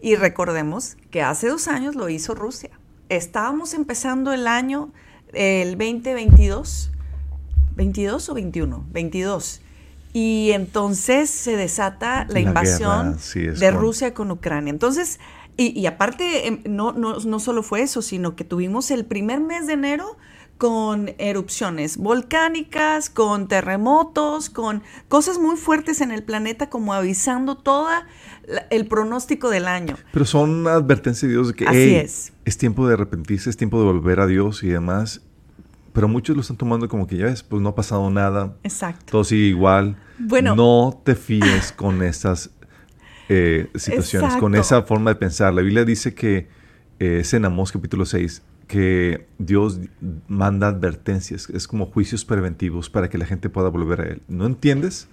[0.00, 2.70] Y recordemos que hace dos años lo hizo Rusia.
[3.08, 4.92] Estábamos empezando el año,
[5.32, 6.92] el 2022,
[7.76, 9.62] 22 o 21, 22.
[10.12, 14.70] Y entonces se desata la, invasión de Rusia con Ucrania.
[14.70, 15.20] Entonces,
[15.56, 19.66] y, aparte, em, no, no, no solo fue eso, sino que tuvimos el primer mes
[19.66, 20.16] de enero
[20.60, 27.88] con erupciones volcánicas, con terremotos, con cosas muy fuertes en el planeta, como avisando todo
[28.68, 29.96] el pronóstico del año.
[30.12, 32.34] Pero son advertencias de Dios de que es.
[32.44, 35.22] es tiempo de arrepentirse, es tiempo de volver a Dios y demás.
[35.94, 38.54] Pero muchos lo están tomando como que ya ves, pues no ha pasado nada.
[38.62, 39.06] Exacto.
[39.12, 39.96] Todo sigue igual.
[40.18, 40.54] Bueno.
[40.54, 42.50] No te fíes con estas
[43.30, 45.54] eh, situaciones, con esa forma de pensar.
[45.54, 46.48] La Biblia dice que
[46.98, 49.80] eh, es en Amós capítulo 6 que Dios
[50.28, 54.22] manda advertencias, es como juicios preventivos para que la gente pueda volver a Él.
[54.28, 55.08] ¿No entiendes?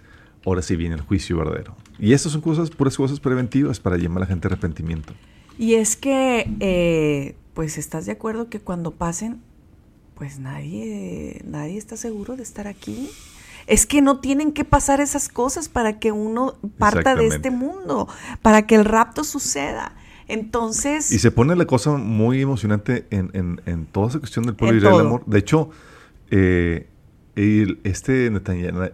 [0.46, 1.76] Ahora sí viene el juicio verdadero.
[1.98, 5.16] Y estas son cosas, puras cosas preventivas para llamar a la gente a arrepentimiento.
[5.58, 9.42] Y es que, eh, pues, ¿estás de acuerdo que cuando pasen,
[10.14, 13.10] pues nadie, nadie está seguro de estar aquí?
[13.66, 18.08] Es que no tienen que pasar esas cosas para que uno parta de este mundo,
[18.44, 19.96] para que el rapto suceda.
[20.28, 21.12] Entonces...
[21.12, 24.74] Y se pone la cosa muy emocionante en, en, en toda esa cuestión del pueblo
[24.74, 25.24] de Israel, amor.
[25.26, 25.70] De hecho,
[26.32, 26.88] eh,
[27.36, 28.90] este Netanyahu,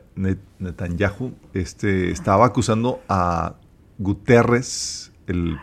[0.60, 3.56] Netanyahu este, estaba acusando a
[3.98, 5.58] Guterres, el,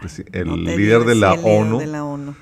[0.64, 2.35] líder, de la, ONU,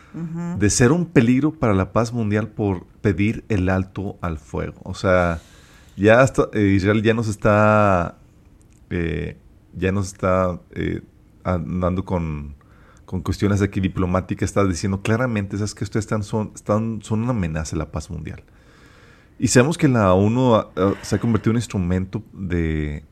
[0.58, 4.80] de ser un peligro para la paz mundial por pedir el alto al fuego.
[4.84, 5.40] O sea,
[5.96, 8.18] ya hasta, eh, Israel ya nos está,
[8.90, 9.36] eh,
[9.74, 11.02] ya nos está eh,
[11.42, 12.54] andando con,
[13.08, 16.52] con, cuestiones aquí diplomáticas, está diciendo claramente, ¿sabes que ustedes están, son,
[17.02, 18.44] son una amenaza a la paz mundial?
[19.38, 20.62] Y sabemos que la ONU
[21.00, 23.04] se ha convertido en un instrumento de,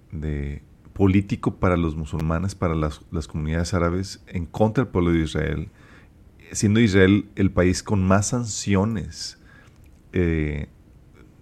[0.93, 5.71] político para los musulmanes, para las, comunidades árabes, en contra del pueblo de Israel,
[6.53, 9.39] siendo Israel el país con más sanciones,
[10.13, 10.69] eh,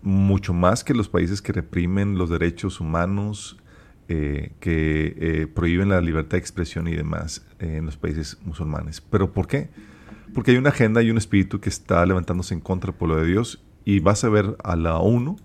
[0.03, 3.57] mucho más que los países que reprimen los derechos humanos,
[4.09, 9.01] eh, que eh, prohíben la libertad de expresión y demás en los países musulmanes.
[9.01, 9.71] ¿Pero por qué?
[10.35, 13.27] Porque hay una agenda y un espíritu que está levantándose en contra del pueblo de
[13.27, 15.37] Dios y vas a ver a la ONU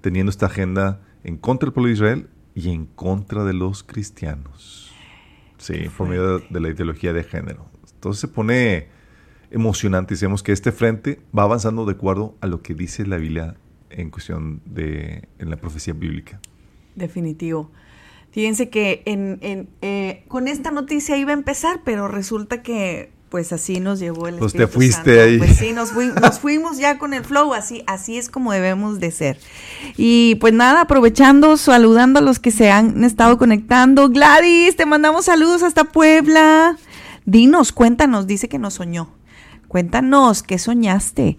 [0.00, 4.92] teniendo esta agenda en contra del pueblo de Israel y en contra de los cristianos.
[5.58, 7.66] Sí, por medio de la ideología de género.
[7.94, 8.88] Entonces se pone
[9.50, 10.14] emocionante.
[10.14, 13.56] Decimos que este frente va avanzando de acuerdo a lo que dice la Biblia
[13.90, 16.40] en cuestión de en la profecía bíblica.
[16.94, 17.70] Definitivo.
[18.30, 23.80] Fíjense que en, eh, con esta noticia iba a empezar, pero resulta que pues así
[23.80, 25.38] nos llevó el Pues te fuiste ahí.
[25.38, 25.90] Pues sí, nos,
[26.38, 29.38] fuimos ya con el flow, así, así es como debemos de ser.
[29.96, 34.08] Y pues nada, aprovechando, saludando a los que se han estado conectando.
[34.08, 36.76] Gladys, te mandamos saludos hasta Puebla.
[37.26, 39.10] Dinos, cuéntanos, dice que nos soñó.
[39.68, 41.36] Cuéntanos, ¿qué soñaste?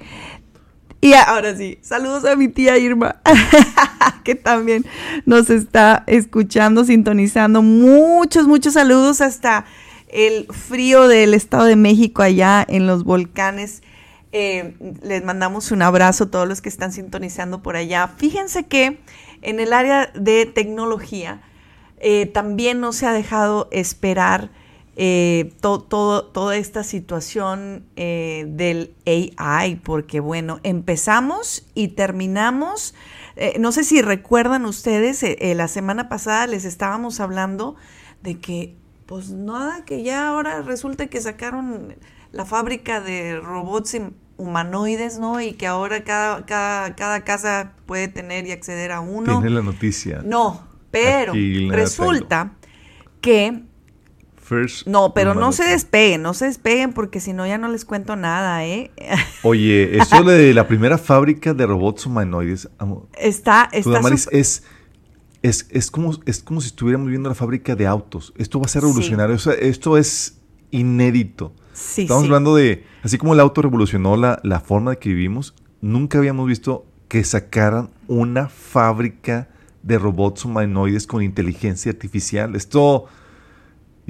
[1.01, 3.21] Y ahora sí, saludos a mi tía Irma,
[4.25, 4.85] que también
[5.25, 7.61] nos está escuchando, sintonizando.
[7.61, 9.65] Muchos, muchos saludos hasta
[10.09, 13.81] el frío del Estado de México allá en los volcanes.
[14.33, 18.09] Eh, les mandamos un abrazo a todos los que están sintonizando por allá.
[18.17, 18.99] Fíjense que
[19.41, 21.41] en el área de tecnología
[21.99, 24.49] eh, también no se ha dejado esperar
[25.01, 32.93] eh, toda esta situación del AI, porque bueno, empezamos y terminamos.
[33.59, 35.23] no sé si recuerdan ustedes,
[35.55, 37.75] la semana pasada les estábamos hablando
[38.21, 38.75] de que
[39.09, 41.95] pues nada, que ya ahora resulta que sacaron
[42.31, 43.97] la fábrica de robots
[44.37, 45.41] humanoides, ¿no?
[45.41, 49.39] Y que ahora cada, cada, casa puede tener y acceder a uno.
[49.39, 50.21] Tiene la noticia.
[50.23, 51.33] No, pero
[51.69, 52.53] resulta
[53.21, 53.63] que...
[54.85, 58.15] no, pero no se despeguen, no se despeguen porque si no ya no les cuento
[58.15, 58.91] nada, ¿eh?
[59.43, 62.69] Oye, eso de la primera fábrica de robots humanoides,
[63.17, 64.63] está, está es
[65.41, 68.33] es, es, como, es como si estuviéramos viendo la fábrica de autos.
[68.37, 69.35] Esto va a ser revolucionario.
[69.35, 70.37] esto es
[70.71, 71.53] inédito.
[71.73, 76.17] Estamos hablando de, así como el auto revolucionó la, la forma de que vivimos, nunca
[76.17, 79.47] habíamos visto que sacaran una fábrica
[79.81, 82.55] de robots humanoides con inteligencia artificial.
[82.55, 83.05] Esto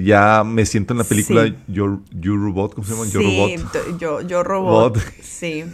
[0.04, 3.06] ya me siento en la película Yo, Robot, ¿cómo se llama?
[3.06, 3.98] Yo Robot.
[3.98, 4.98] Yo, yo Robot.
[5.22, 5.64] Sí.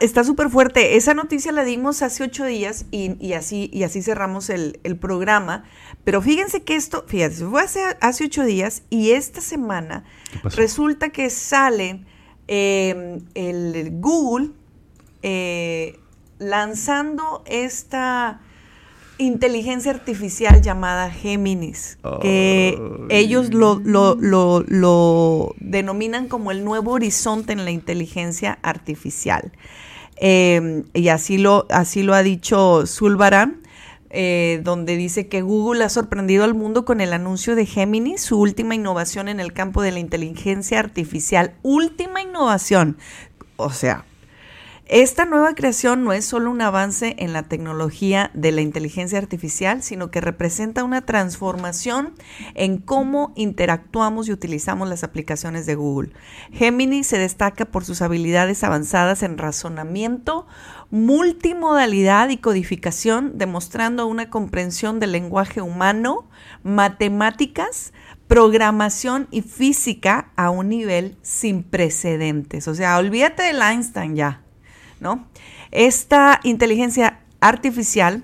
[0.00, 0.96] Está súper fuerte.
[0.96, 5.64] Esa noticia la dimos hace ocho días y, así, y así cerramos el, programa.
[6.04, 10.04] Pero fíjense que esto, fíjense, fue hace, hace ocho días y esta semana
[10.56, 12.04] resulta que sale
[12.46, 14.50] em, el Google
[15.22, 15.98] eh,
[16.38, 18.40] lanzando esta
[19.18, 22.78] inteligencia artificial llamada Géminis, que
[23.10, 29.52] ellos lo, lo, denominan como el nuevo horizonte en la inteligencia artificial.
[30.16, 33.60] Em, y así lo, así lo ha dicho Zulbaran.
[34.16, 38.38] Eh, donde dice que Google ha sorprendido al mundo con el anuncio de Géminis, su
[38.38, 41.54] última innovación en el campo de la inteligencia artificial.
[41.64, 42.96] Última innovación.
[43.56, 44.04] O sea,
[44.86, 49.82] esta nueva creación no es solo un avance en la tecnología de la inteligencia artificial,
[49.82, 52.12] sino que representa una transformación
[52.52, 56.12] en cómo interactuamos y utilizamos las aplicaciones de Google.
[56.52, 60.46] Gemini se destaca por sus habilidades avanzadas en razonamiento,
[60.90, 66.28] multimodalidad y codificación, demostrando una comprensión del lenguaje humano,
[66.62, 67.94] matemáticas,
[68.28, 72.68] programación y física a un nivel sin precedentes.
[72.68, 74.43] O sea, olvídate del Einstein ya.
[75.00, 75.26] ¿No?
[75.70, 78.22] Esta inteligencia artificial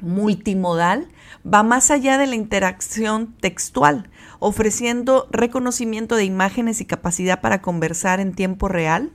[0.00, 1.08] multimodal
[1.46, 8.20] va más allá de la interacción textual, ofreciendo reconocimiento de imágenes y capacidad para conversar
[8.20, 9.12] en tiempo real,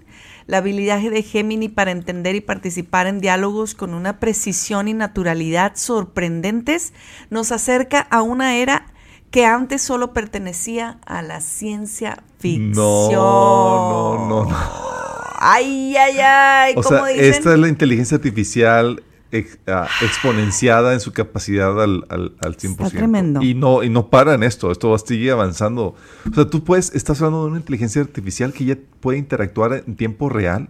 [0.47, 5.73] la habilidad de Gemini para entender y participar en diálogos con una precisión y naturalidad
[5.75, 6.93] sorprendentes
[7.29, 8.85] nos acerca a una era
[9.29, 12.73] que antes solo pertenecía a la ciencia ficción.
[12.73, 15.06] No, no, no, no.
[15.37, 16.73] Ay, ay, ay.
[16.75, 17.25] O ¿cómo sea, dicen?
[17.33, 22.71] esta es la inteligencia artificial ex- ah, exponenciada en su capacidad al, al, al 100%.
[22.71, 23.41] Está tremendo.
[23.41, 25.95] Y no, y no para en esto, esto va a seguir avanzando.
[26.29, 29.95] O sea, tú puedes, estás hablando de una inteligencia artificial que ya puede interactuar en
[29.95, 30.69] tiempo real,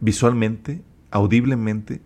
[0.00, 2.00] visualmente, audiblemente,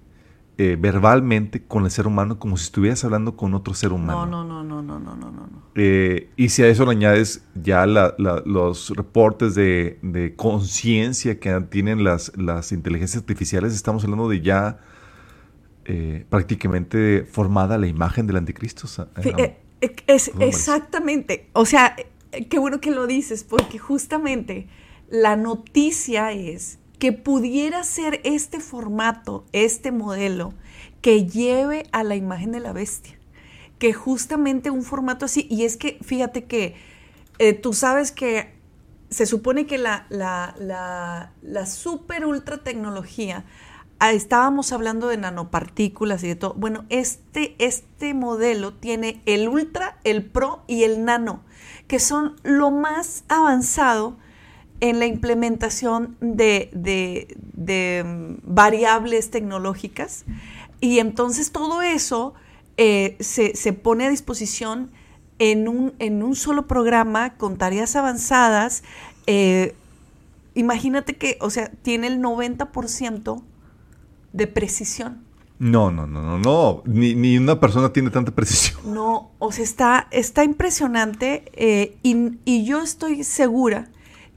[0.59, 4.27] eh, verbalmente con el ser humano, como si estuvieras hablando con otro ser humano.
[4.27, 5.63] No, no, no, no, no, no, no, no.
[5.77, 11.39] Eh, y si a eso le añades ya la- la- los reportes de, de conciencia
[11.39, 14.81] que tienen las, las inteligencias artificiales, estamos hablando de ya
[15.85, 18.87] eh, prácticamente formada la imagen del anticristo.
[19.17, 19.57] eh,
[20.09, 21.49] es- exactamente.
[21.53, 21.95] O sea,
[22.51, 24.67] qué bueno que lo dices, porque justamente
[25.09, 30.53] la noticia es que pudiera ser este formato, este modelo,
[31.01, 33.17] que lleve a la imagen de la bestia.
[33.79, 36.75] Que justamente un formato así, y es que fíjate que
[37.39, 38.59] eh, tú sabes que
[39.11, 43.45] se supone que la, la, la, super ultra tecnología,
[44.01, 46.55] ah, estábamos hablando de nanopartículas y de todo.
[46.55, 51.43] Bueno, este, este modelo tiene el ultra, el pro y el nano,
[51.87, 54.17] que son lo más avanzado
[54.81, 60.25] en la implementación de, de- de, mm, variables tecnológicas.
[60.81, 62.35] Y entonces todo eso
[62.77, 64.91] eh, se, se pone a disposición
[65.41, 68.83] en un, en un solo programa con tareas avanzadas.
[69.27, 69.75] eh,
[70.55, 73.43] imagínate que, o sea, tiene el 90%
[74.33, 75.25] de precisión.
[75.59, 76.83] no, no, no, no, no.
[76.87, 78.81] Ni, ni una persona tiene tanta precisión.
[78.95, 83.89] No, o sea, está, está impresionante eh, y, y yo estoy segura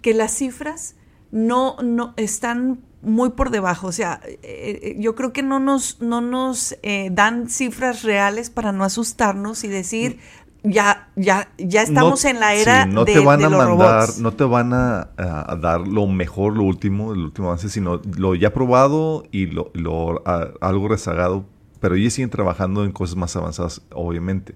[0.01, 0.95] que las cifras
[1.31, 3.87] no, no están muy por debajo.
[3.87, 8.49] O sea, eh, eh, yo creo que no nos, no nos eh, dan cifras reales
[8.49, 10.19] para no asustarnos y decir,
[10.63, 13.49] ya, ya, ya estamos No- en la era sí, no de, te van de a
[13.49, 14.19] los mandar, robots.
[14.19, 18.01] no te van a, a- a dar lo mejor, lo último, el último avance, sino
[18.17, 21.45] lo ya probado y lo, lo- a- algo rezagado.
[21.79, 24.53] Pero ellos siguen trabajando en cosas más avanzadas, obviamente.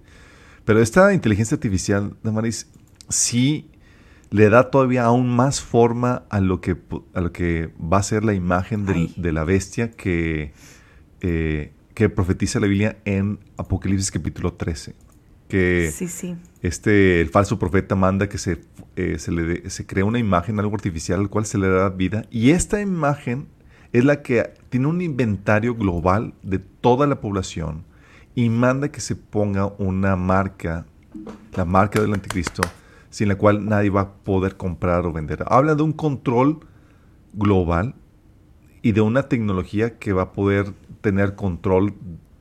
[0.63, 2.67] Pero esta inteligencia artificial, Damaris,
[3.09, 3.71] sí
[4.35, 6.75] le da todavía aún más forma a lo que,
[7.13, 10.51] a lo que va a ser la imagen del- de la bestia que,
[11.21, 14.93] eh, que profetiza la Biblia en Apocalipsis capítulo 13.
[15.47, 16.35] Que Sí, sí.
[16.61, 18.59] este, el falso profeta manda que se,
[18.97, 22.25] eh, se, le se crea una imagen, algo artificial, al cual se le da vida.
[22.29, 23.47] Y esta imagen
[23.93, 27.83] es la que tiene un inventario global de toda la población
[28.35, 30.85] y manda que se ponga una marca,
[31.55, 32.63] la marca del anticristo,
[33.15, 35.45] sin la cual nadie va a poder comprar o vender.
[35.47, 36.59] Habla de un control
[37.31, 37.95] global
[38.81, 41.93] y de una tecnología que va a poder tener control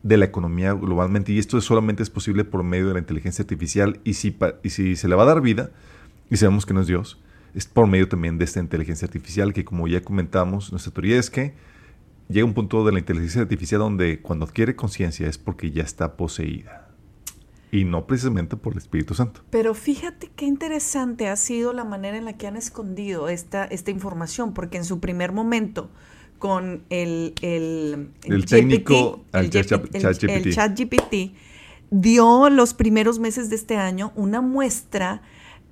[0.03, 4.01] de la economía globalmente y esto solamente es posible por medio de la inteligencia artificial
[4.03, 5.71] y si, y si se le va a dar vida
[6.29, 7.23] y sabemos que no es Dios,
[7.55, 11.31] es por medio también de esta inteligencia artificial que como ya comentamos, nuestra teoría es
[11.31, 11.55] que
[12.29, 16.17] llega un punto de la inteligencia artificial donde cuando adquiere conciencia es porque ya está
[16.17, 16.84] poseída
[17.79, 19.41] y no precisamente por el Espíritu Santo.
[19.51, 23.91] Pero fíjate qué interesante ha sido la manera en la que han escondido esta, esta
[23.91, 25.91] información, porque en su primer momento
[26.39, 30.47] con el, el, El GPT, técnico, el, chat- GPT, ChatGPT.
[30.47, 31.15] el ChatGPT,
[31.91, 35.23] dio los primeros meses de este año una muestra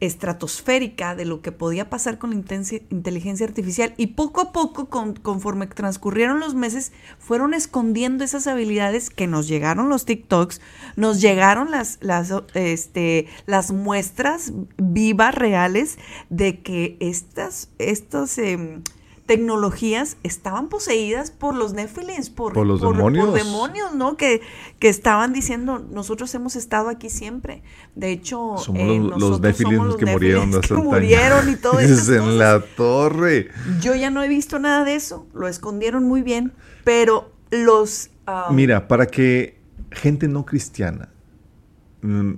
[0.07, 5.15] estratosférica de lo que podía pasar con la inteligencia artificial y poco a poco, con-
[5.15, 10.61] conforme transcurrieron los meses, fueron escondiendo esas habilidades que nos llegaron los TikToks,
[10.97, 15.99] nos llegaron las, las, este, las muestras vivas, reales,
[16.31, 18.83] de que estas, estas em,
[19.27, 23.33] tecnologías estaban poseídas por los Nephilims, por, Por los demonios.
[23.35, 24.17] demonios, ¿no?
[24.17, 24.43] Que,
[24.79, 27.63] que estaban diciendo, nosotros hemos estado aquí siempre.
[27.95, 32.15] De hecho, Somos eh, los, los somos los que murieron que murieron y todo eso.
[32.15, 33.49] en la torre.
[33.81, 36.53] Yo ya no he visto nada de eso, lo escondieron muy bien,
[36.85, 38.11] pero los...
[38.27, 39.61] ah, Mira, para que
[39.93, 41.11] gente no cristiana,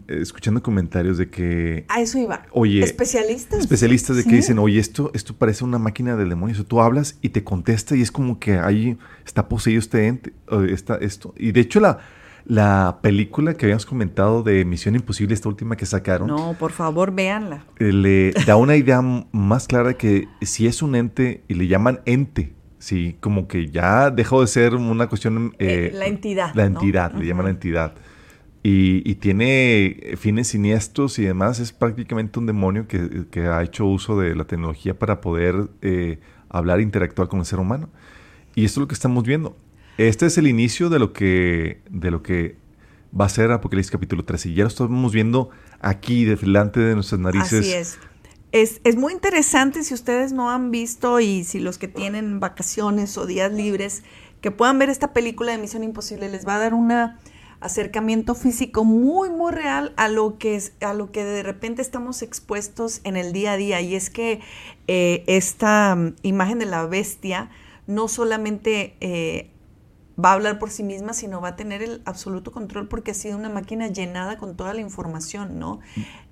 [0.08, 2.42] escuchando comentarios de que a eso iba.
[2.52, 3.60] Oye, especialistas.
[3.60, 4.28] especialistas de Sí.
[4.28, 6.52] que dicen, oye, esto, esto parece una máquina del demonio.
[6.54, 10.06] O sea, tú hablas y te contesta y es como que ahí está poseído este
[10.06, 10.32] ente,
[10.68, 11.34] está esto.
[11.38, 11.98] Y de hecho la,
[12.44, 17.14] la película que habíamos comentado de Misión Imposible, esta última que sacaron, No, por favor,
[17.14, 17.64] véanla.
[17.78, 21.66] eh, le da una idea más clara de que si es un ente y le
[21.68, 25.54] llaman ente, sí, como que ya dejó de ser una cuestión...
[25.58, 26.80] Eh, eh, la entidad, La ¿no?
[26.80, 27.94] entidad, le llaman la entidad.
[28.66, 31.60] Y, y tiene fines siniestros y demás.
[31.60, 36.18] Es prácticamente un demonio que, que ha hecho uso de la tecnología para poder eh,
[36.48, 37.90] hablar e interactuar con el ser humano.
[38.54, 39.54] Y esto es lo que estamos viendo.
[39.98, 42.56] Este es el inicio de lo que, de lo que
[43.18, 44.48] va a ser Apocalipsis capítulo 13.
[44.48, 45.50] Y ya lo estamos viendo
[45.80, 47.60] aquí, delante de nuestras narices.
[47.60, 47.98] Así es.
[48.52, 53.18] Es, es muy interesante si ustedes no han visto y si los que tienen vacaciones
[53.18, 54.04] o días libres,
[54.40, 56.92] que puedan ver esta película de Misión Imposible, les va a dar un
[57.64, 62.20] acercamiento físico muy, muy real a lo que, es, a lo que de repente estamos
[62.20, 63.80] expuestos en el día a día.
[63.80, 64.40] Y es que
[64.86, 67.50] eh, esta mm, imagen de la bestia
[67.86, 69.50] no solamente eh,
[70.22, 73.14] va a hablar por sí misma, sino va a tener el absoluto control porque ha
[73.14, 75.80] sido una máquina llenada con toda la información, ¿no?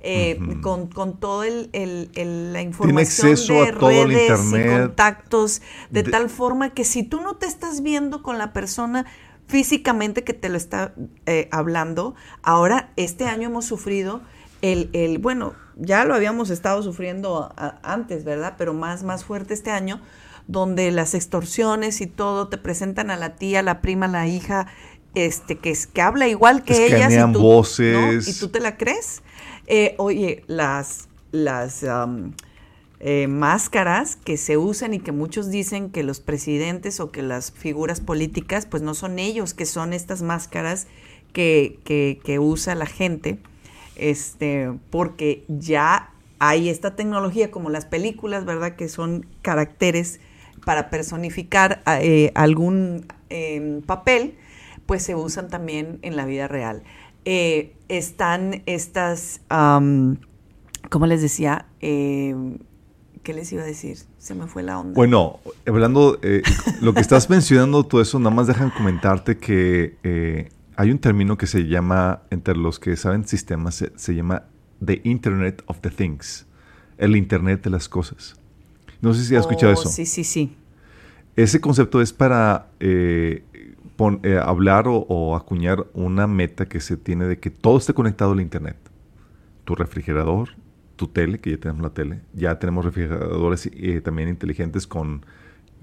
[0.00, 6.70] Eh, con, con toda el, el, la información de redes y contactos, de, tal forma
[6.74, 9.06] que si tú no te estás viendo con la persona
[9.52, 10.94] físicamente que te lo está
[11.26, 14.22] eh, hablando, ahora este año hemos sufrido
[14.62, 18.54] el, el, bueno, ya lo habíamos estado sufriendo antes, ¿verdad?
[18.56, 20.00] Pero más, más fuerte este año,
[20.46, 24.68] donde las extorsiones y todo te presentan a la tía, la prima, la hija,
[25.14, 27.12] este, que, es, que habla igual que ellas.
[27.12, 28.26] Y tú, voces.
[28.26, 29.22] ¿Y tú te la crees?
[29.66, 31.84] Eh, oye, las, las
[33.04, 37.50] eh, máscaras que se usan y que muchos dicen que los presidentes o que las
[37.50, 40.86] figuras políticas, pues no son ellos, que son estas máscaras
[41.32, 43.40] que, que, usa la gente,
[43.96, 48.76] este, porque ya hay esta tecnología como las películas, ¿verdad?
[48.76, 50.20] Que son caracteres
[50.64, 54.36] para personificar eh, algún em, papel,
[54.86, 56.84] pues se usan también en la vida real.
[57.24, 61.66] Eh, están estas, ¿cómo les decía?
[63.22, 63.98] ¿Qué les iba a decir?
[64.18, 64.94] Se me fue la onda.
[64.94, 66.42] Bueno, hablando, eh,
[66.80, 71.46] lo que estás mencionando, todo eso, nada más dejan comentarte que hay un término que
[71.46, 74.44] se llama, entre los que saben sistemas, se, se llama
[74.84, 76.46] The Internet of the Things,
[76.98, 78.36] el Internet de las cosas.
[79.00, 79.88] No sé si has escuchado oh, eso.
[79.88, 80.56] Sí, sí, sí.
[81.36, 83.42] Ese concepto es para eh,
[84.22, 88.40] eh, hablar o, acuñar una meta que se tiene de que todo esté conectado al
[88.40, 88.76] Internet.
[89.64, 90.50] Tu refrigerador,
[90.96, 95.24] tu tele, que ya tenemos la tele, ya tenemos refrigeradores eh, también inteligentes con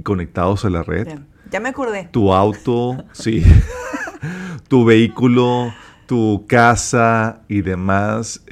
[0.04, 1.20] conectados a la red.
[1.52, 2.08] Ya, me acordé.
[2.12, 3.44] Tu auto, sí.
[4.68, 5.74] tu vehículo,
[6.06, 8.44] tu casa y demás.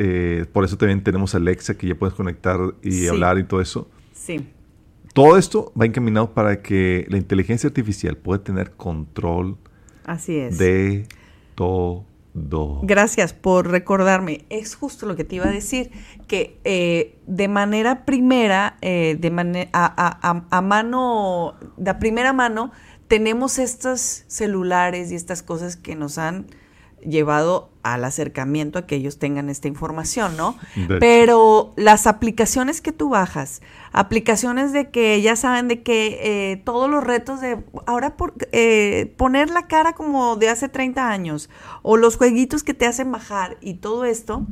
[0.51, 3.89] por eso también tenemos Alexa que ya puedes conectar y hablar y todo eso.
[4.13, 4.45] Sí.
[5.13, 9.57] Todo esto va encaminado para que la inteligencia artificial pueda tener control
[10.05, 10.57] Así es.
[10.59, 11.07] de
[11.55, 12.05] todo.
[12.83, 14.45] Gracias por recordarme.
[14.49, 15.91] Es justo lo que te iba a decir,
[16.27, 22.71] que eh, de manera primera, eh, de manera a, a, mano, de primera mano,
[23.07, 26.47] tenemos estos celulares y estas cosas que nos han
[27.07, 30.57] llevado al acercamiento a que ellos tengan esta información, ¿no?
[30.99, 33.61] Pero las aplicaciones que tú bajas,
[33.93, 39.13] aplicaciones de que ya saben de que eh, todos los retos de ahora por, eh,
[39.17, 41.49] poner la cara como de hace 30 años
[41.81, 44.45] o los jueguitos que te hacen bajar y todo esto,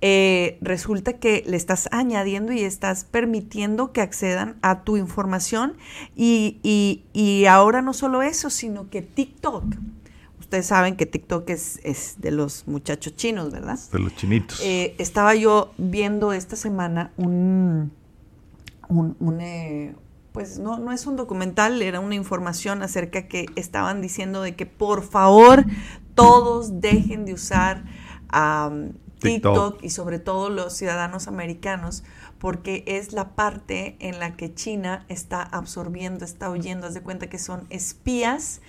[0.00, 5.76] eh, resulta que le estás añadiendo y estás permitiendo que accedan a tu información
[6.16, 9.64] y, y, y ahora no solo eso, sino que TikTok
[10.50, 13.78] ustedes saben que TikTok es, es, de los muchachos chinos, ¿verdad?
[13.92, 14.60] De los chinitos.
[14.64, 17.92] Eh, estaba yo viendo esta semana un,
[18.88, 19.94] un, eh,
[20.32, 24.66] pues no, no es un documental, era una información acerca que estaban diciendo de que
[24.66, 25.64] por favor
[26.16, 27.84] todos dejen de usar
[29.20, 29.84] TikTok.
[29.84, 32.02] y sobre todo los ciudadanos americanos
[32.40, 37.28] porque es la parte en la que China está absorbiendo, está oyendo, haz de cuenta
[37.28, 38.60] que son espías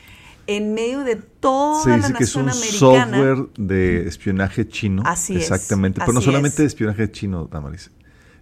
[0.47, 5.03] en medio de toda la nación que es un software de espionaje chino.
[5.05, 5.99] Así Exactamente.
[5.99, 7.91] Pero no solamente de espionaje chino, Damaris.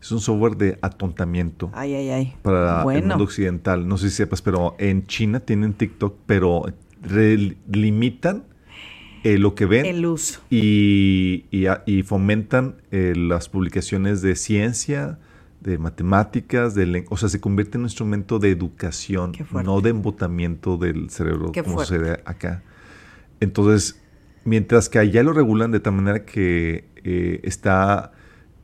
[0.01, 2.33] Es un software de atontamiento ay, ay, ay.
[2.41, 3.85] para el mundo occidental.
[3.87, 6.65] No sé si sepas, pero en China tienen TikTok, pero
[7.69, 8.45] limitan
[9.23, 9.85] eh, lo que ven.
[9.85, 10.39] El uso.
[10.49, 15.19] Y, y, fomentan eh, las publicaciones de ciencia,
[15.61, 20.77] de matemáticas, de o sea, se convierte en un instrumento de educación, no de embotamiento
[20.77, 22.63] del cerebro como sucede acá.
[23.39, 24.01] Entonces,
[24.45, 28.13] mientras que allá lo regulan de tal manera que eh, está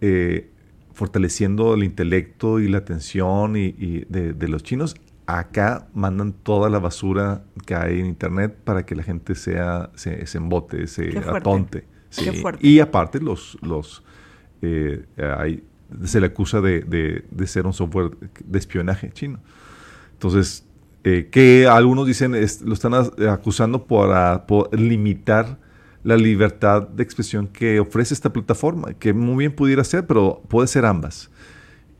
[0.02, 0.50] eh,
[0.94, 7.44] fortaleciendo el intelecto y la atención y, de, los chinos, acá mandan toda la basura
[7.66, 11.86] que hay en internet para que la gente sea se, se embote, se atonte.
[12.62, 14.04] Y aparte los los
[14.62, 15.06] eh,
[15.38, 15.64] hay
[16.04, 18.12] se le acusa de, ser un software
[18.44, 19.40] de espionaje chino.
[20.14, 20.66] Entonces,
[21.04, 22.94] eh, que algunos dicen, lo están
[23.30, 25.60] acusando por, limitar
[26.04, 30.68] la libertad de expresión que ofrece esta plataforma, que muy bien pudiera ser, pero puede
[30.68, 31.32] ser ambas.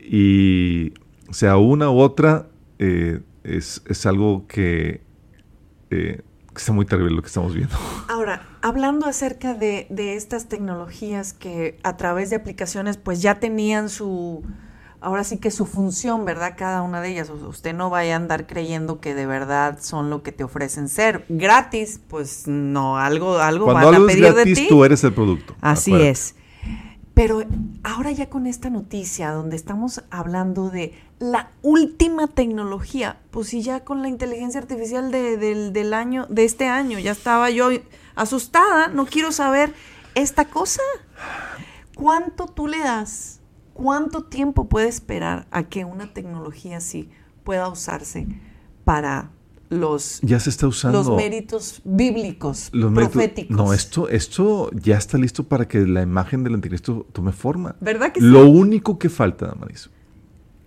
[0.00, 0.92] Y
[1.30, 5.00] sea una u otra, eh, es, algo que,
[5.90, 6.20] eh,
[6.58, 7.76] está muy terrible lo que estamos viendo.
[8.08, 13.88] Ahora, hablando acerca de, de estas tecnologías que a través de aplicaciones pues ya tenían
[13.88, 14.42] su,
[15.00, 16.54] ahora sí que su función, ¿verdad?
[16.56, 17.30] Cada una de ellas.
[17.30, 21.24] Usted no vaya a andar creyendo que de verdad son lo que te ofrecen ser.
[21.28, 24.68] Gratis, pues no, algo, algo Cuando van algo a es pedir gratis, de ti.
[24.68, 25.54] tú eres el producto.
[25.60, 26.10] Así Acuérdate.
[26.10, 26.34] es.
[27.16, 27.42] Pero
[27.82, 33.84] ahora ya con esta noticia donde estamos hablando de la última tecnología, pues si ya
[33.84, 37.70] con la inteligencia artificial de- del, año, de este año, ya estaba yo
[38.16, 39.72] asustada, no quiero saber
[40.14, 40.82] esta cosa.
[41.94, 43.40] ¿Cuánto tú le das?
[43.72, 47.08] ¿Cuánto tiempo puede esperar a que una tecnología así
[47.44, 48.28] pueda usarse
[48.84, 49.30] para
[49.70, 50.98] los, Ya se está usando.
[51.02, 53.56] los méritos bíblicos, los méritos- proféticos?
[53.56, 57.76] No, esto, esto ya está listo para que la imagen del anticristo tome forma.
[57.80, 58.50] ¿Verdad que Lo sí?
[58.50, 59.90] único que falta, Damaris,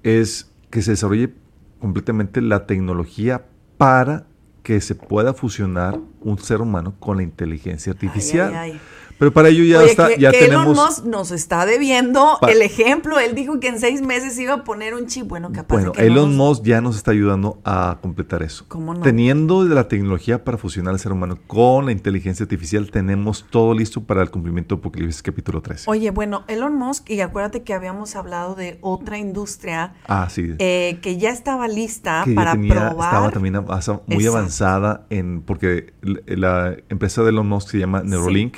[0.04, 1.34] es que se desarrolle
[1.80, 3.46] completamente la tecnología
[3.78, 4.26] para
[4.64, 8.54] que se pueda fusionar un ser humano con la inteligencia artificial.
[8.56, 8.80] ay, ay.
[9.18, 10.64] Pero para ello ya Oye, está, que, ya que tenemos.
[10.68, 13.20] Elon Musk nos está debiendo el ejemplo.
[13.20, 15.28] Él dijo que en seis meses iba a poner un chip.
[15.28, 18.64] Bueno, capaz Bueno, no Elon nos- Musk ya nos está ayudando a completar eso.
[18.70, 19.02] ¿Cómo no?
[19.02, 24.02] Teniendo la tecnología para fusionar al ser humano con la inteligencia artificial, tenemos todo listo
[24.06, 25.90] para el cumplimiento de Apocalipsis capítulo 13.
[25.92, 30.54] Oye, bueno, Elon Musk, y acuérdate que habíamos hablado de otra industria ah, sí.
[30.60, 33.10] eh, que ya estaba lista que ya para tenía- probar.
[33.10, 34.30] estaba también muy Exacto.
[34.38, 35.92] avanzada en porque
[36.28, 38.58] la empresa de Elon Musk se llama Neuralink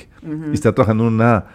[0.50, 1.46] y está trabajando en una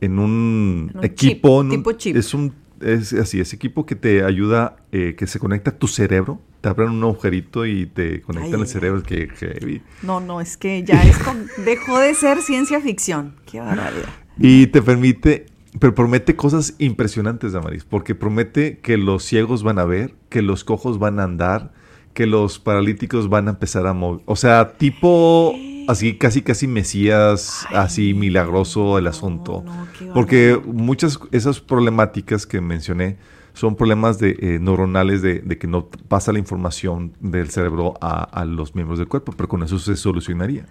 [0.00, 2.16] en un, En un equipo chip, en un- tipo chip.
[2.16, 5.86] es un es así es equipo que te ayuda eh, que se conecta a tu
[5.86, 9.82] cerebro te abren un agujerito y te conectan el cerebro que heavy.
[10.04, 11.32] No, no, es que ya esto
[11.64, 13.34] dejó de ser ciencia ficción.
[13.50, 14.08] Qué barbaridad.
[14.38, 15.46] Y te permite,
[15.80, 20.62] pero promete cosas impresionantes, Damaris, porque promete que los ciegos van a ver, que los
[20.62, 21.72] cojos van a andar,
[22.14, 24.22] que los paralíticos van a empezar a mover.
[24.26, 25.54] O sea, tipo
[25.88, 29.62] así, casi, casi mesías, así milagroso el asunto.
[29.64, 33.16] no, porque muchas esas problemáticas que mencioné
[33.54, 38.22] son problemas de, eh, neuronales de, de que no pasa la información del cerebro a,
[38.22, 40.64] a los miembros del cuerpo, pero con eso se solucionaría.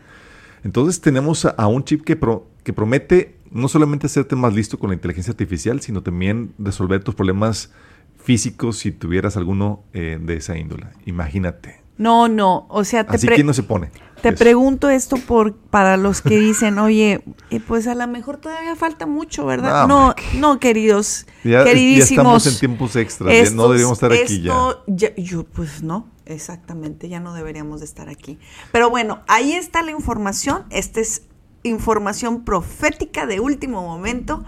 [0.64, 4.80] Entonces tenemos a, a un chip que, pro- que promete no solamente hacerte más listo
[4.80, 7.72] con la inteligencia artificial, sino también resolver tus problemas
[8.24, 10.88] físicos si tuvieras alguno eh, de esa índole.
[11.06, 11.82] Imagínate.
[11.98, 13.92] No, no, o sea, te, Así que no se pone.
[14.24, 14.38] te Eso.
[14.40, 19.06] pregunto esto por para los que dicen, oye, eh, pues a lo mejor todavía falta
[19.06, 19.88] mucho, ¿verdad?
[19.88, 22.10] No, No, queridos, Ya, ya queridísimos.
[22.12, 23.32] estamos en tiempos extras.
[23.50, 24.54] ya no deberíamos estar aquí ya.
[24.88, 28.40] ya- Yo, pues no, exactamente, ya no deberíamos de estar aquí.
[28.72, 30.64] Pero bueno, ahí está la información.
[30.72, 31.24] Esta es
[31.64, 34.44] información profética de último momento.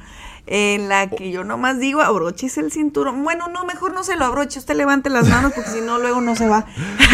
[0.45, 3.23] En la que yo nomás digo, abroches el cinturón.
[3.23, 4.59] Bueno, no, mejor no se lo abroche.
[4.59, 6.65] Usted levante las manos porque si no, luego no se va.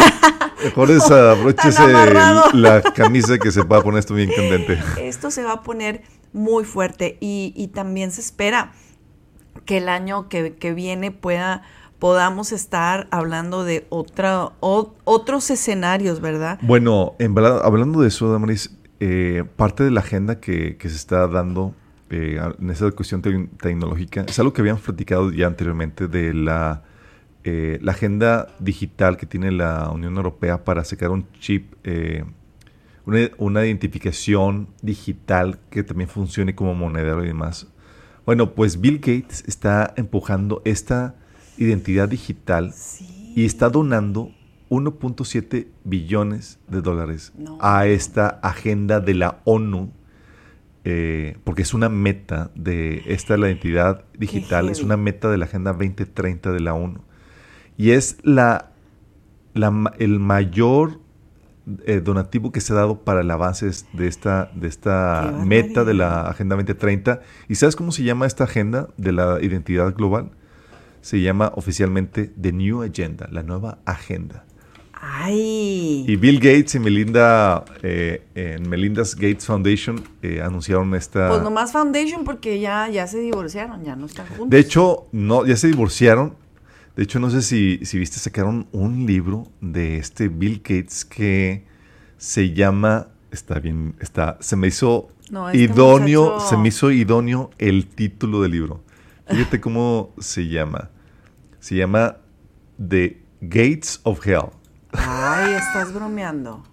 [0.64, 1.80] Mejor es abróchese
[2.54, 4.78] la camisa que se va a poner esto bien candente.
[5.00, 6.02] Esto se va a poner
[6.32, 8.72] muy fuerte y, y también se espera
[9.64, 11.62] que el año que, que viene pueda
[12.00, 16.58] podamos estar hablando de otra, o- otros escenarios, ¿verdad?
[16.62, 20.96] Bueno, en verdad, hablando de eso, Damaris, eh, parte de la agenda que, que se
[20.96, 21.74] está dando
[22.10, 26.82] eh, en esa cuestión te- tecnológica es algo que habíamos platicado ya anteriormente de la,
[27.44, 32.24] eh, la agenda digital que tiene la Unión Europea para sacar un chip, eh,
[33.06, 37.66] una, una identificación digital que también funcione como monedero y demás.
[38.26, 41.14] Bueno, pues Bill Gates está empujando esta
[41.56, 43.32] identidad digital Sí.
[43.36, 44.30] y está donando
[44.68, 47.58] 1.7 billones de dólares No.
[47.60, 49.90] a esta agenda de la ONU,
[50.84, 55.44] eh, porque es una meta de esta la identidad digital, es una meta de la
[55.44, 57.00] Agenda 2030 de la ONU.
[57.76, 58.72] Y es la,
[59.54, 61.00] el mayor
[61.84, 65.94] eh, donativo que se ha dado para el avance de esta, de esta meta de
[65.94, 66.22] la.
[66.22, 67.20] Agenda 2030.
[67.48, 70.30] ¿Y sabes cómo se llama esta agenda de la identidad global?
[71.02, 74.44] Se llama oficialmente The New Agenda, la nueva agenda.
[75.02, 76.04] Ay.
[76.06, 81.28] Y Bill Gates y Melinda, eh, en Melinda's Gates Foundation, eh, anunciaron esta...
[81.30, 84.50] Pues nomás Foundation porque ya, ya se divorciaron, ya no están juntos.
[84.50, 86.34] De hecho, no, ya se divorciaron.
[86.96, 91.64] De hecho, no sé si, si viste, sacaron un libro de este Bill Gates que
[92.18, 96.90] se llama, está bien, está, se me hizo No, este idóneo, muchacho- se me hizo
[96.90, 98.82] idóneo el título del libro.
[99.28, 100.90] Fíjate cómo se llama.
[101.58, 102.18] Se llama
[102.86, 104.50] The Gates of Hell.
[104.92, 106.64] Ay, estás bromeando.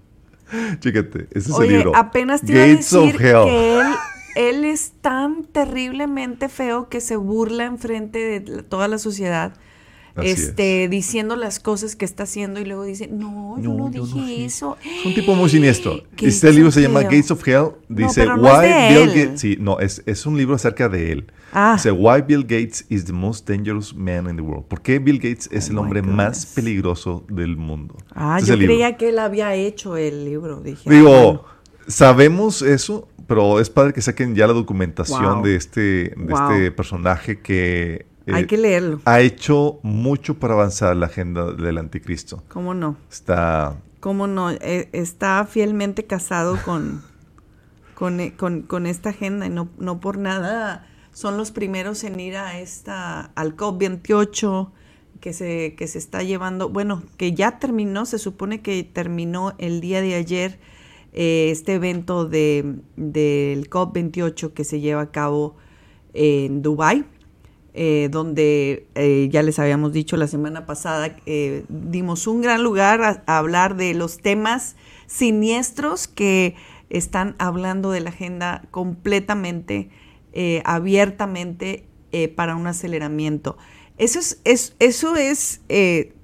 [0.80, 1.96] Chécate, ese es Oye, el libro.
[1.96, 3.44] apenas te iba a Gates decir of Hell.
[3.46, 3.88] que él,
[4.36, 9.54] él es tan terriblemente feo que se burla enfrente de toda la sociedad.
[10.24, 14.78] Este, diciendo las cosas que está haciendo y luego dice, no, yo no, dije eso.
[14.84, 16.04] Es un tipo muy siniestro.
[16.22, 17.72] Este libro se llama Gates of Hell.
[17.88, 19.42] Dice, Why Bill Gates...
[19.42, 21.32] Sí, no, es, es, un libro acerca de él.
[21.52, 21.74] Ah.
[21.76, 24.66] Dice, Why Bill Gates is the most dangerous man in the world.
[24.66, 27.96] ¿Por qué Bill Gates es oh el hombre más peligroso del mundo?
[28.14, 30.62] Ah, yo creía que él había hecho el libro.
[30.62, 31.58] Dije, Digo, ah,
[31.88, 35.80] sabemos eso, pero es padre que saquen ya la documentación de, este,
[36.16, 39.02] de este personaje que hay eh, que leerlo.
[39.06, 42.44] Ha hecho mucho para avanzar la agenda del anticristo.
[42.50, 42.98] ¿Cómo no?
[43.10, 43.78] Está...
[44.00, 44.52] ¿Cómo no?
[44.52, 47.04] Eh, está fielmente casado con,
[48.20, 52.38] eh, con, con, esta agenda y no, no por nada son los primeros en ir
[52.38, 54.70] a esta, al COP28
[55.20, 59.82] que se, que se está llevando, bueno, que ya terminó, se supone que terminó el
[59.82, 60.60] día de ayer
[61.12, 65.56] este evento de, del COP28 que se lleva a cabo
[66.14, 67.06] en Dubái
[67.80, 73.04] eh, donde eh, ya les habíamos dicho la semana pasada, eh, dimos un gran lugar
[73.04, 74.76] a, hablar de los temas
[75.06, 76.56] siniestros que
[76.90, 79.92] están hablando de la agenda completamente,
[80.64, 81.86] abiertamente
[82.36, 83.58] para un aceleramiento.
[84.00, 85.62] Eso es, es eso es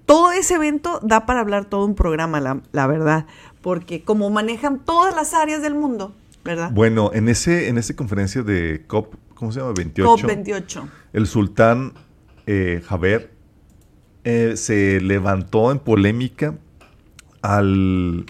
[0.08, 3.28] todo ese evento da para hablar todo un programa, la, la, verdad,
[3.62, 6.72] porque como manejan todas las áreas del mundo, ¿verdad?
[6.72, 9.14] Bueno, en ese en esa conferencia de COP
[9.44, 9.74] ¿cómo se llama?
[9.76, 10.26] 28.
[10.26, 10.90] 28.
[11.12, 11.92] El sultán
[12.48, 13.34] eh, Jaber
[14.24, 16.56] eh, se levantó en polémica
[17.42, 18.26] al,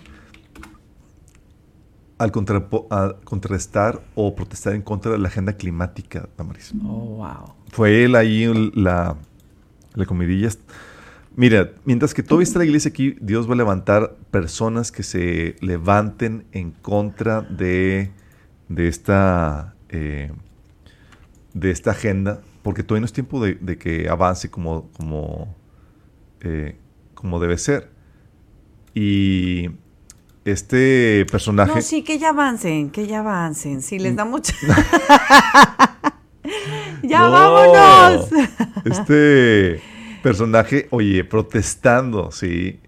[2.18, 6.74] al, contrarrestar o protestar en contra de la agenda climática, Damaris.
[6.84, 7.53] Oh, wow.
[7.70, 9.16] Fue él ahí la,
[9.93, 10.57] la comidillas.
[11.36, 15.57] Mira, mientras que todavía está la iglesia aquí, Dios va a levantar personas que se
[15.61, 18.09] levanten en contra de,
[18.68, 20.32] de esta eh,
[21.54, 25.56] de esta agenda, porque todavía no es tiempo de, que avance como, como,
[26.41, 26.76] eh,
[27.14, 27.89] como debe ser.
[28.93, 29.70] Y
[30.45, 31.76] este personaje...
[31.76, 33.82] No, sí, que ya avancen, que ya avancen.
[33.82, 34.54] Si les da mucho...
[37.04, 38.30] ¡Ya vámonos!
[38.86, 39.82] Este
[40.22, 42.80] personaje, oye, protestando, sí.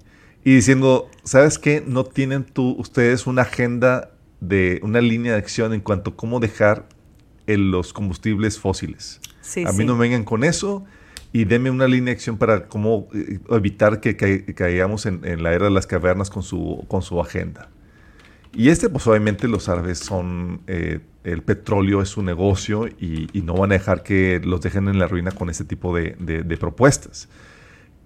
[0.43, 1.83] Y diciendo, ¿sabes qué?
[1.85, 6.39] No tienen tú, ustedes una agenda de una línea de acción en cuanto a cómo
[6.39, 6.87] dejar
[7.47, 9.19] en los combustibles fósiles.
[9.65, 10.85] a mí no me vengan con eso
[11.35, 15.65] y denme una línea de acción para cómo eh, evitar que, caigamos en, la era
[15.65, 17.69] de las cavernas con su, con su agenda.
[18.53, 23.53] Y este, pues obviamente los árabes son, eh, el petróleo es su negocio y, no
[23.55, 27.27] van a dejar que los dejen en la ruina con este tipo de, propuestas.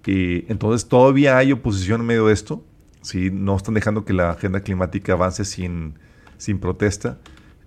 [0.04, 2.64] Y entonces todavía hay oposición en medio de esto.
[3.00, 3.30] ¿sí?
[3.30, 5.94] No están dejando que la agenda climática avance sin,
[6.36, 7.18] sin protesta.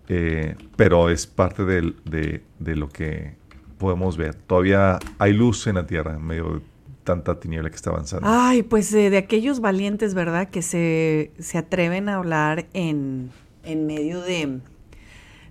[0.10, 1.94] Eh, pero es parte de,
[2.60, 3.36] de, lo que
[3.78, 4.36] podemos ver.
[4.36, 6.62] Todavía hay luz en la Tierra en medio de
[7.04, 8.28] tanta tiniebla que está avanzando.
[8.30, 10.50] Ay, pues eh, de aquellos valientes, ¿verdad?
[10.50, 13.32] Que se, se atreven a hablar en,
[13.64, 14.60] en medio de,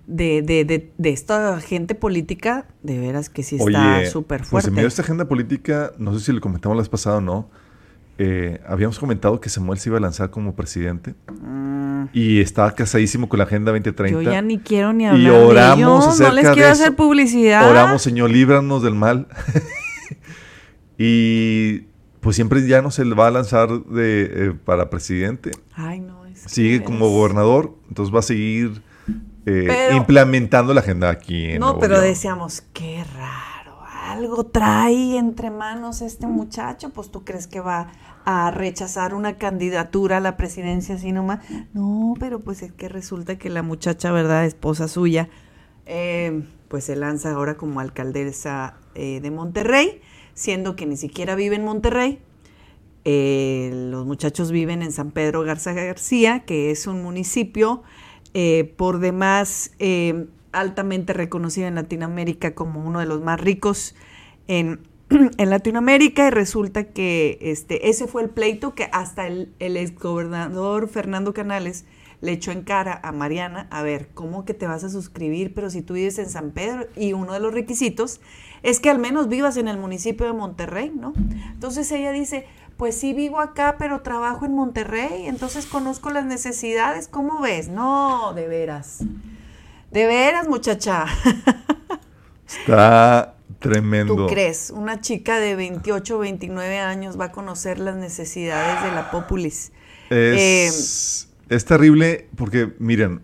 [0.07, 4.51] de, de, de, esta gente política, de veras que sí está súper fuerte.
[4.51, 7.17] Pues en medio de esta agenda política, no sé si lo comentamos la vez pasada
[7.17, 7.49] o no,
[8.17, 11.15] eh, habíamos comentado que Samuel se iba a lanzar como presidente.
[11.41, 12.05] Mm.
[12.13, 14.21] Y estaba casadísimo con la Agenda 2030.
[14.21, 17.69] Yo ya ni quiero ni hablar y oramos de No les quiero hacer publicidad.
[17.69, 19.27] Oramos, Señor, líbranos del mal.
[20.97, 21.85] y
[22.19, 25.51] pues siempre ya no se va a lanzar de, eh, para presidente.
[25.75, 26.23] Ay, no.
[26.33, 28.81] Sigue como gobernador, entonces va a seguir
[29.45, 33.52] eh, implementando la agenda aquí en No, pero decíamos, qué raro,
[34.11, 37.91] algo trae entre manos este muchacho, pues tú crees que va
[38.25, 41.39] a rechazar una candidatura a la presidencia así nomás.
[41.73, 44.45] No, pero pues es que resulta que la muchacha, ¿verdad?
[44.45, 45.29] Esposa suya,
[45.85, 50.01] eh, pues se lanza ahora como alcaldesa eh, de Monterrey,
[50.33, 52.19] siendo que ni siquiera vive en Monterrey.
[53.05, 57.83] Eh, los muchachos viven en San Pedro Garza García, que es un municipio
[58.77, 59.71] por demás
[60.53, 63.95] altamente reconocido en Latinoamérica como uno de los más ricos
[64.47, 64.79] en
[65.37, 70.87] en Latinoamérica y resulta que este, ese fue el pleito que hasta el, el exgobernador
[70.87, 71.85] Fernando Canales
[72.21, 75.53] le echó en cara a Mariana, a ver, ¿cómo que te vas a suscribir?
[75.53, 78.21] Pero si tú vives en San Pedro y uno de los requisitos
[78.63, 81.13] es que al menos vivas en el municipio de Monterrey, ¿no?
[81.51, 82.45] Entonces ella dice,
[82.77, 87.67] pues sí vivo acá, pero trabajo en Monterrey, entonces conozco las necesidades, ¿cómo ves?
[87.67, 89.03] No, de veras.
[89.93, 91.05] De veras, muchacha.
[92.47, 93.33] Está
[93.63, 94.15] Tremendo.
[94.15, 94.73] ¿Tú crees?
[94.75, 99.71] Una chica de 28 o 29 años va a conocer las necesidades de la populis.
[100.09, 103.21] Es, eh, es terrible porque, miren,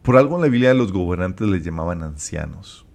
[0.00, 2.86] por algo en la Biblia los gobernantes les llamaban ancianos.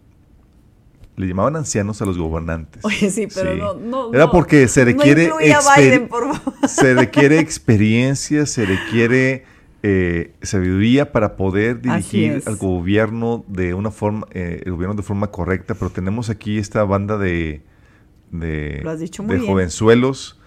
[1.17, 2.83] le llamaban ancianos a los gobernantes.
[2.83, 4.13] Oye, sí, pero no, no.
[4.13, 5.27] Era porque se requiere.
[5.27, 6.67] No Biden, por favor.
[6.67, 9.45] Se requiere experiencia, se requiere
[9.87, 15.27] eh, sabiduría para poder dirigir al gobierno de una forma, eh, el gobierno de forma
[15.27, 15.75] correcta.
[15.75, 17.61] Pero tenemos aquí esta banda de,
[18.31, 18.83] de,
[19.27, 20.41] de jovenzuelos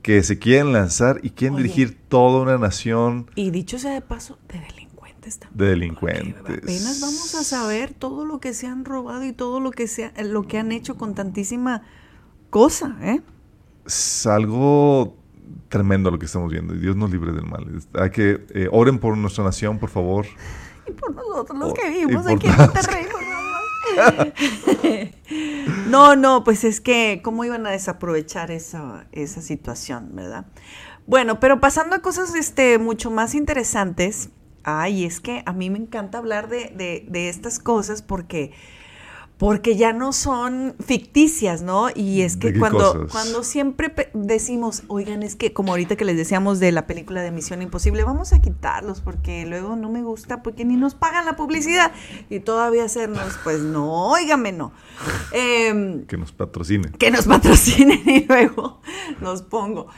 [0.00, 3.28] que se quieren lanzar y quieren dirigir toda una nación.
[3.34, 5.58] Y dicho sea de paso, de delincuentes también.
[5.58, 6.58] De delincuentes.
[6.62, 10.12] Apenas vamos a saber todo lo que se han robado y todo lo que, se
[10.22, 11.82] lo que han hecho con tantísima
[12.50, 13.22] cosa, ¿eh?
[13.84, 15.16] Es algo
[15.68, 17.66] tremendo lo que estamos viendo y Dios nos libre del mal.
[17.94, 20.26] Hay que eh, oren por nuestra nación, por favor.
[20.86, 23.06] Y por nosotros los que vivimos aquí en Monterrey,
[25.88, 30.46] no, no, pues es que, ¿cómo iban a desaprovechar esa, esa situación, verdad?
[31.06, 34.30] Bueno, pero pasando a cosas este, mucho más interesantes,
[34.62, 38.52] ay, es que a mí me encanta hablar de, de estas cosas porque
[39.38, 41.88] porque ya no son ficticias, ¿no?
[41.92, 46.60] Y es que cuando, cuando siempre decimos, oigan, es que como ahorita que les decíamos
[46.60, 50.64] de la película de Misión Imposible, vamos a quitarlos porque luego no me gusta porque
[50.64, 51.92] ni nos pagan la publicidad
[52.30, 54.72] y todavía hacernos, pues no, óigame, no.
[55.32, 56.92] Em, que nos patrocinen.
[56.92, 58.80] Que nos patrocinen y luego
[59.20, 59.88] los pongo.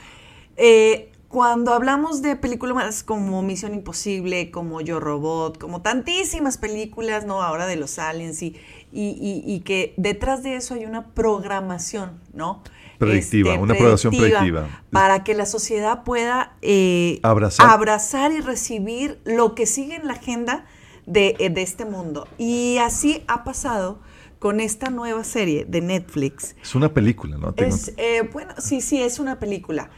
[0.55, 7.43] Eh, cuando hablamos de películas como Misión Imposible, como Yo Robot, como tantísimas películas, ¿no?
[7.43, 8.55] Ahora de los aliens y
[8.91, 12.63] y, que detrás de eso hay una programación, ¿no?
[12.97, 14.67] Predictiva, este, una programación predictiva.
[14.91, 18.31] Para que la sociedad pueda eh, abrazar.
[18.31, 20.65] y recibir lo que sigue en la agenda
[21.05, 22.27] de, eh, este mundo.
[22.37, 23.99] Y así ha pasado
[24.39, 26.55] con esta nueva serie de Netflix.
[26.61, 27.53] Es una película, ¿no?
[27.57, 29.89] Eh, bueno, sí, sí, es una película.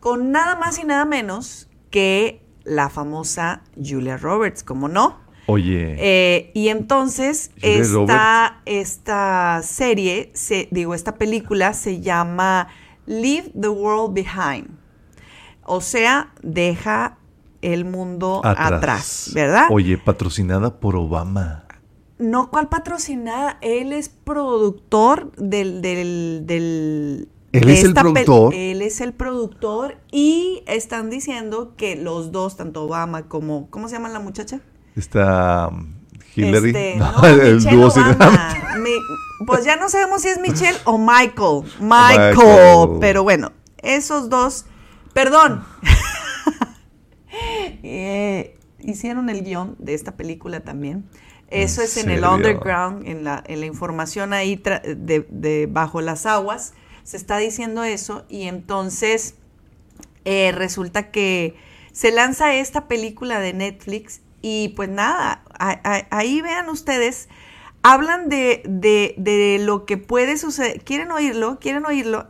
[0.00, 5.23] Con nada más y nada menos que la famosa Julia Roberts, como no.
[5.46, 5.96] Oye.
[5.98, 12.68] Eh, y entonces esta, esta serie, se, digo, esta película se llama
[13.06, 14.68] Leave the World Behind.
[15.62, 17.18] O sea, deja
[17.62, 19.68] el mundo atrás, ¿verdad?
[19.70, 21.64] Oye, patrocinada por Obama.
[22.18, 23.58] No, ¿cuál patrocinada?
[23.60, 25.82] Él es productor del...
[25.82, 28.54] del, del él es el productor.
[28.54, 33.68] Él es el productor y están diciendo que los dos, tanto Obama como...
[33.70, 34.60] ¿Cómo se llama la muchacha?
[34.96, 35.94] Está um,
[36.34, 36.68] Hillary.
[36.68, 37.92] Este, no, el dúo
[39.46, 41.64] Pues ya no sabemos si es Michelle o Michael.
[41.80, 42.98] Michael.
[43.00, 44.66] Pero bueno, esos dos.
[45.12, 45.64] Perdón.
[47.86, 51.04] Eh, hicieron el guion de esta película también.
[51.50, 56.74] Eso es en el underground, en la, en la información ahí de, bajo las aguas.
[57.02, 59.34] Se está diciendo eso y entonces
[60.24, 61.56] eh, resulta que
[61.92, 65.42] se lanza esta película de Netflix y pues nada,
[66.10, 67.30] ahí vean ustedes,
[67.82, 70.84] hablan de, de, lo que puede suceder.
[70.84, 71.58] ¿Quieren oírlo?
[71.58, 72.26] ¿Quieren oírlo?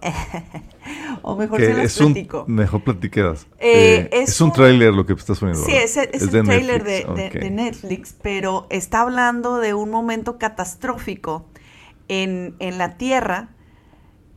[1.23, 2.45] o mejor se las platico.
[2.47, 3.49] mejor platiquedas.
[3.59, 5.67] Eh, eh, es, un, tráiler lo que estás poniendo.
[5.67, 11.49] Sí, es, es, un tráiler de, Netflix, pero está hablando de un momento catastrófico
[12.07, 13.49] en, en la Tierra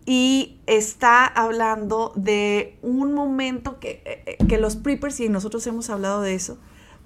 [0.07, 6.23] y está hablando de un momento que, eh, que los preppers, y nosotros hemos hablado
[6.23, 6.57] de eso,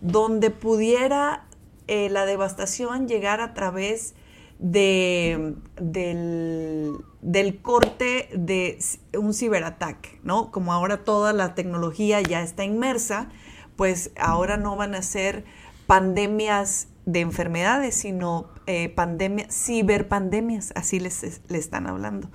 [0.01, 1.45] donde pudiera
[1.87, 4.15] eh, la devastación llegar a través
[4.59, 8.77] de, del, corte de
[9.17, 10.51] un ciberataque, ¿no?
[10.51, 13.29] Como ahora toda la tecnología ya está inmersa,
[13.75, 15.45] pues ahora no van a ser
[15.87, 22.29] pandemias de enfermedades, sino eh, pandemias, ciberpandemias, así les, les están hablando.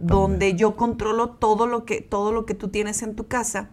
[0.00, 3.70] Donde yo controlo todo lo que, todo lo que tú tienes en tu casa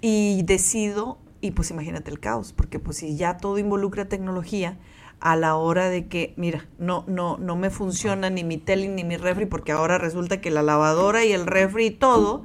[0.00, 4.78] y decido y pues imagínate el caos, porque pues si ya todo involucra tecnología,
[5.20, 9.04] a la hora de que, mira, no, no, no me funciona ni mi tele ni
[9.04, 12.44] mi refri, porque ahora resulta que la lavadora y el refri y todo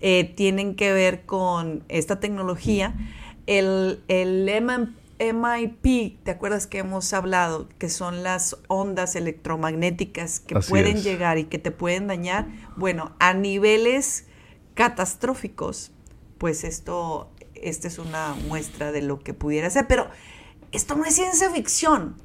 [0.00, 2.94] eh, tienen que ver con esta tecnología.
[3.46, 4.48] El, el
[5.18, 7.68] MIP, ¿te acuerdas que hemos hablado?
[7.78, 12.48] Que son las ondas electromagnéticas que pueden llegar y que te pueden dañar.
[12.76, 14.26] Bueno, a niveles
[14.74, 15.92] catastróficos,
[16.38, 17.30] pues esto
[17.62, 20.08] esta es una muestra de lo que pudiera ser, pero
[20.72, 22.16] esto no es ciencia ficción.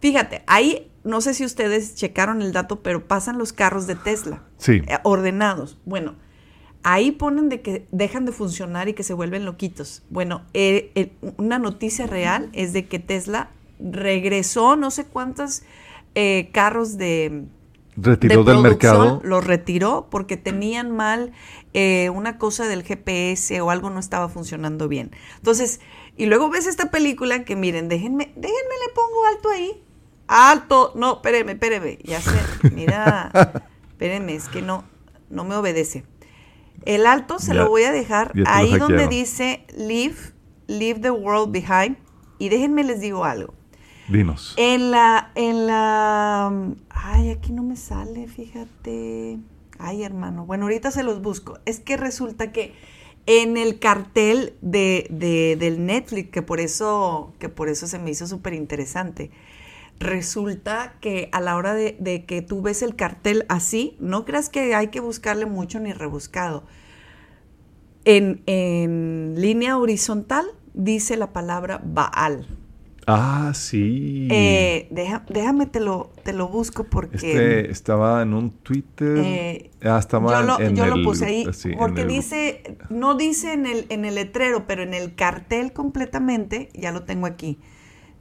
[0.00, 4.42] Fíjate, ahí no sé si ustedes checaron el dato, pero pasan los carros de Tesla
[4.56, 4.82] sí.
[4.86, 5.78] Eh, ordenados.
[5.84, 6.16] Bueno,
[6.82, 10.02] ahí ponen de que dejan de funcionar y que se vuelven loquitos.
[10.10, 15.62] Bueno, eh, una noticia real es de que Tesla regresó no sé cuántos
[16.14, 17.44] eh, carros de
[18.02, 19.20] retiró del mercado.
[19.24, 21.32] Los retiró porque tenían mal
[21.74, 25.10] eh, una cosa del GPS o algo no estaba funcionando bien.
[25.36, 25.80] Entonces,
[26.16, 29.82] y luego ves esta película que miren, déjenme, déjenme le pongo alto ahí.
[30.28, 30.92] alto.
[30.94, 31.98] No, espéreme, espéreme.
[32.04, 32.38] Ya sé,
[32.72, 33.30] mira,
[33.90, 34.84] espéreme, es que no,
[35.28, 36.04] no me obedece.
[36.86, 40.16] El alto se Ya- lo voy a dejar lo ahí donde dice leave,
[40.66, 41.96] leave the world behind.
[42.38, 43.52] Y déjenme les digo algo.
[44.10, 44.54] Dinos.
[44.56, 46.52] En la, en la,
[46.90, 49.38] ay, aquí no me sale, fíjate.
[49.78, 50.44] Ay, hermano.
[50.46, 51.58] Bueno, ahorita se los busco.
[51.64, 52.74] Es que resulta que
[53.26, 58.10] en el cartel de, de- del Netflix, que por eso, que por eso se me
[58.10, 59.30] hizo súper interesante.
[59.98, 64.48] Resulta que a la hora de, de que tú ves el cartel así, no creas
[64.48, 66.64] que hay que buscarle mucho ni rebuscado.
[68.06, 72.46] En, en línea horizontal dice la palabra Baal.
[73.12, 74.28] Ah, sí.
[74.30, 79.16] Eh, deja- déjame te lo, te lo busco porque este estaba en un Twitter.
[79.18, 82.76] eh, ah, estaba yo, lo, en yo el, lo puse ahí sí, porque el- dice,
[82.88, 87.26] no dice en el, en el letrero, pero en el cartel completamente, ya lo tengo
[87.26, 87.58] aquí.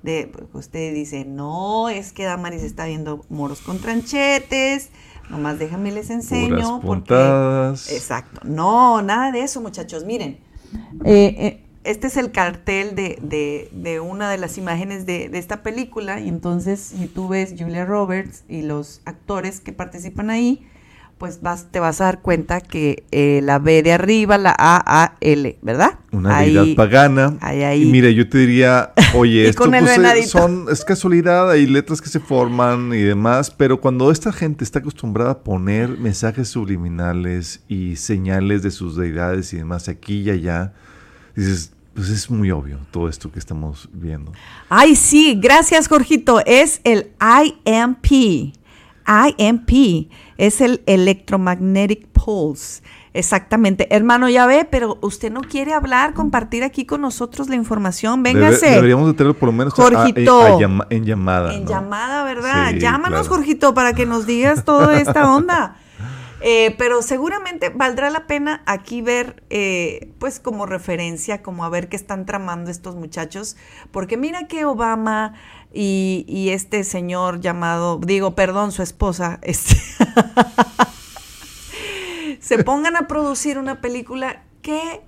[0.01, 4.91] De, pues, usted dice, no, es que Damaris está viendo moros con tranchetes,
[5.29, 6.47] nomás déjame les enseño.
[6.49, 7.91] Puras porque- puntadas.
[7.91, 8.39] Exacto.
[8.45, 10.05] No, nada de eso, muchachos.
[10.05, 10.39] Miren,
[11.03, 15.37] eh, eh, este es el cartel de, de- de una de las imágenes de, de
[15.37, 16.19] esta película.
[16.19, 20.65] Y entonces, si tú ves Julia Roberts y los actores que participan ahí,
[21.17, 24.81] pues vas, te vas a dar cuenta que eh, la B de arriba, la A,
[25.03, 25.99] A, L, ¿verdad?
[26.13, 27.37] Una Ahí- deidad pagana.
[27.41, 27.83] ahí, ahí.
[27.83, 32.07] Y mire, yo te diría, oye, esto pues, eh, son, es casualidad, hay letras que
[32.07, 37.97] se forman y demás, pero cuando esta gente está acostumbrada a poner mensajes subliminales y
[37.97, 40.73] señales de sus deidades y demás aquí y allá,
[41.35, 44.31] dices, pues es muy obvio todo esto que estamos viendo.
[44.69, 46.41] Ay, sí, gracias, Jorgito.
[46.45, 47.11] Es el
[47.65, 48.53] IMP.
[49.07, 50.07] IMP
[50.37, 52.81] es el Electromagnetic Pulse.
[53.11, 53.87] Exactamente.
[53.93, 58.23] Hermano, ya ve, pero usted no quiere hablar, compartir aquí con nosotros la información.
[58.23, 58.69] Debe- Véngase.
[58.69, 60.41] deberíamos de tenerlo por lo menos a- a- Jorgito.
[60.45, 61.53] a llama- en llamada.
[61.55, 61.69] En ¿no?
[61.69, 62.69] llamada, ¿verdad?
[62.71, 63.35] Sí, Llámanos, claro.
[63.35, 65.75] Jorgito, para que nos digas toda esta onda.
[66.41, 71.89] Eh, pero seguramente valdrá la pena aquí ver, eh, pues como referencia, como a ver
[71.89, 73.57] qué están tramando estos muchachos,
[73.91, 75.33] porque mira que Obama
[75.73, 79.75] y, este señor llamado, digo, perdón, su esposa, este,
[82.39, 85.01] se pongan a producir una película, qué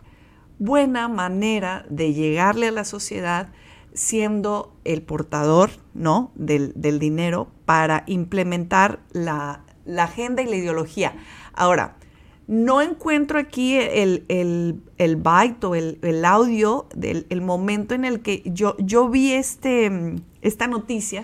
[0.60, 3.50] buena manera de llegarle a la sociedad
[3.94, 6.32] siendo el portador, ¿no?
[6.36, 11.14] Del dinero para implementar la, la agenda y la ideología.
[11.54, 11.98] Ahora,
[12.48, 18.04] no encuentro aquí el, el, el byte o el, el audio del el momento en
[18.04, 21.24] el que yo, yo vi este, esta noticia,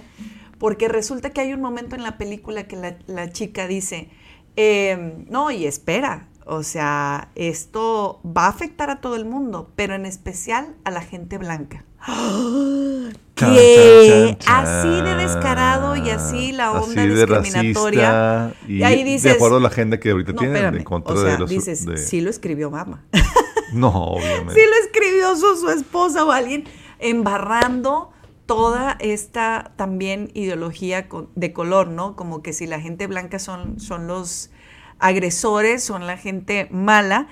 [0.57, 4.09] porque resulta que hay un momento en la película que la, la chica dice,
[4.55, 9.95] eh, no, y espera, o sea, esto va a afectar a todo el mundo, pero
[9.95, 11.83] en especial a la gente blanca.
[12.05, 18.53] Chan, que chan, chan, así de descarado y así la onda Así de discriminatoria.
[18.67, 20.83] y, y ahí de dices, acuerdo a la agenda que ahorita no, tienen espérame, en
[20.83, 23.03] contra o sea, de los dices, de- sí lo escribió mamá.
[23.73, 24.53] No, obviamente.
[24.53, 26.63] Sí lo escribió su, su esposa o alguien
[26.99, 28.11] embarrando
[28.45, 32.15] toda esta también ideología de color, ¿no?
[32.15, 34.51] Como que si la gente blanca son, son los
[34.99, 37.27] agresores, son la gente mala.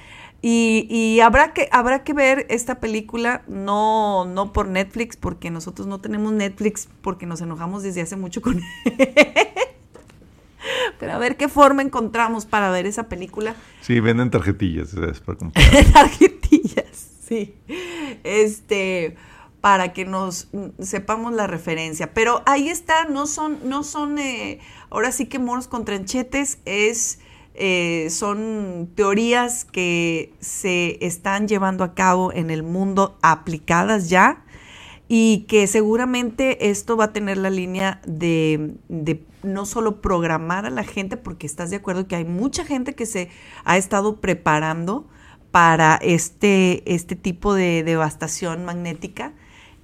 [0.47, 5.87] Y, y habrá, que, habrá que ver esta película, no, no por Netflix, porque nosotros
[5.87, 8.61] no tenemos Netflix, porque nos enojamos desde hace mucho con
[10.99, 14.93] Pero a ver qué forma encontramos para ver esa película Sí, venden tarjetillas
[15.25, 15.65] para comprar.
[15.93, 17.55] tarjetillas, sí.
[18.23, 19.15] Este,
[19.61, 22.13] para que nos mm, sepamos la referencia.
[22.13, 24.59] Pero ahí está, no son, no son, eh,
[24.91, 27.17] ahora sí que moros con tranchetes, es,
[27.57, 34.43] eh, son teorías que se están llevando a cabo en el mundo aplicadas ya
[35.07, 38.75] y que seguramente esto va a tener la línea de,
[39.43, 43.05] no solo programar a la gente, porque estás de acuerdo que hay mucha gente que
[43.05, 43.29] se
[43.63, 45.07] ha estado preparando
[45.51, 49.33] para este, este tipo de devastación magnética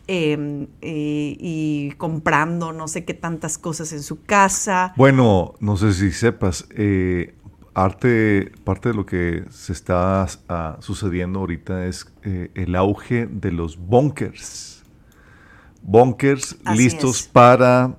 [0.07, 4.93] eh, y, y comprando no sé qué tantas cosas en su casa.
[4.97, 7.35] Bueno, no sé si sepas, eh,
[7.73, 13.51] arte, parte de lo que se está ah, sucediendo ahorita es eh, el auge de
[13.51, 14.83] los bunkers.
[15.81, 17.27] Bunkers Así listos es.
[17.27, 17.97] para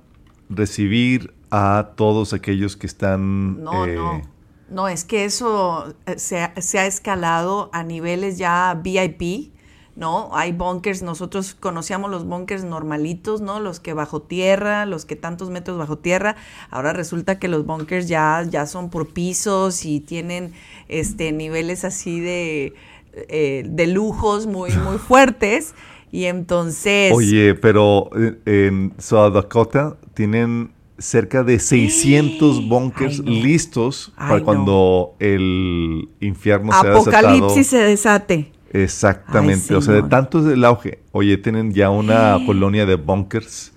[0.49, 3.63] recibir a todos aquellos que están...
[3.63, 4.21] No, eh, no.
[4.69, 9.52] No, es que eso eh, se ha, se ha escalado a niveles ya VIP,
[9.95, 10.35] ¿no?
[10.35, 13.59] Hay bunkers, nosotros conocíamos los bunkers normalitos, ¿no?
[13.59, 16.35] Los que bajo tierra, los que tantos metros bajo tierra.
[16.69, 20.53] Ahora resulta que los bunkers ya, ya son por pisos y tienen
[20.87, 22.73] este niveles así de,
[23.13, 25.75] eh, de lujos muy, muy fuertes.
[26.11, 27.11] Y entonces...
[27.13, 33.31] Oye, pero eh, en South Dakota tienen cerca de 600 bunkers Ay, no.
[33.31, 34.45] listos Ay, para no.
[34.45, 37.27] cuando el infierno sea desatado.
[37.27, 38.51] Apocalipsis se desate.
[38.73, 40.99] Exactamente, Ay, o sea, de tanto es el auge.
[41.11, 43.71] Oye, tienen ya una colonia de bunkers.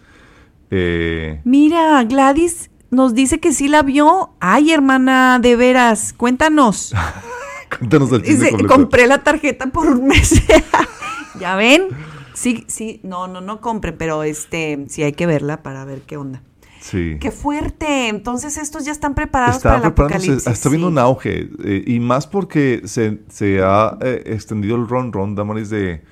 [0.71, 4.31] Eh, Mira, Gladys nos dice que sí la vio.
[4.41, 6.95] Ay, hermana, de veras, cuéntanos.
[7.79, 10.43] cuéntanos el Dice, compré la tarjeta por un mes.
[11.41, 11.89] ¿Ya ven?
[12.33, 16.17] Sí, sí, no, no, no compren, pero este, sí hay que verla para ver qué
[16.17, 16.43] onda.
[16.91, 17.17] Sí.
[17.21, 18.09] Qué fuerte.
[18.09, 20.47] Entonces estos ya están preparados Está para el apocalipsis.
[20.47, 20.93] está viendo sí.
[20.93, 25.69] un auge, eh, y más porque se, se ha eh, extendido el ron ron, Damaris,
[25.71, 26.03] de,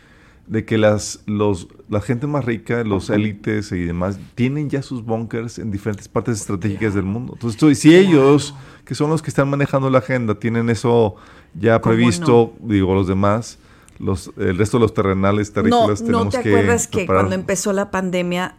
[0.49, 5.05] de que las, los, la gente más rica, los élites y demás, tienen ya sus
[5.05, 7.35] bunkers en diferentes partes estratégicas del mundo.
[7.35, 8.55] Entonces, tú- si ellos,
[8.85, 11.15] que son los que están manejando la agenda, tienen eso
[11.55, 13.59] ya ¿Cómo previsto, digo, los demás,
[14.01, 17.23] los, el resto de los terrenales No, terrícolas ¿no tenemos te que acuerdas que preparar.
[17.23, 18.57] cuando empezó la pandemia,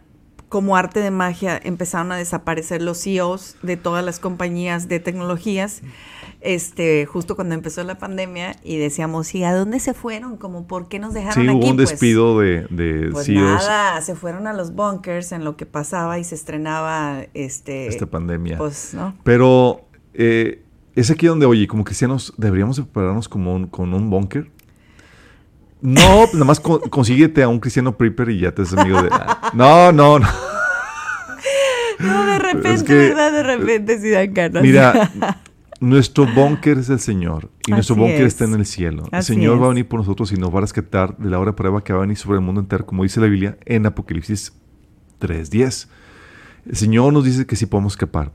[0.56, 5.82] como arte de magia, empezaron a desaparecer los CEOs de todas las compañías de tecnologías?
[6.40, 10.38] Este, justo cuando empezó la pandemia y decíamos, ¿y a dónde se fueron?
[10.38, 11.58] Como, ¿por qué nos dejaron Sí, aquí?
[11.58, 15.44] hubo un Pues, despido de, de Pues CEOs nada, se fueron a los bunkers en
[15.44, 18.56] lo que pasaba y se estrenaba este esta pandemia.
[18.56, 19.14] Pues, ¿no?
[19.24, 19.82] Pero
[20.14, 20.62] eh,
[20.94, 24.50] es aquí donde, oye, como cristianos, deberíamos de prepararnos como un, con un búnker.
[25.80, 29.10] No, nada más con- consíguete a un cristiano prepper y ya te haces amigo de...
[29.52, 30.26] No, no, no.
[31.98, 33.32] No, de repente, que- ¿verdad?
[33.32, 34.62] De repente sí dan ganas.
[34.62, 35.10] Mira,
[35.80, 38.28] nuestro búnker es el Señor y nuestro búnker es.
[38.28, 39.04] está en el cielo.
[39.12, 39.74] El Señor va a es.
[39.74, 42.00] venir por nosotros y nos va a rescatar de la hora de prueba que va
[42.00, 44.52] a venir sobre el mundo entero, como dice la Biblia en Apocalipsis
[45.20, 45.88] 3.10.
[46.68, 48.32] El Señor nos dice que sí podemos escapar.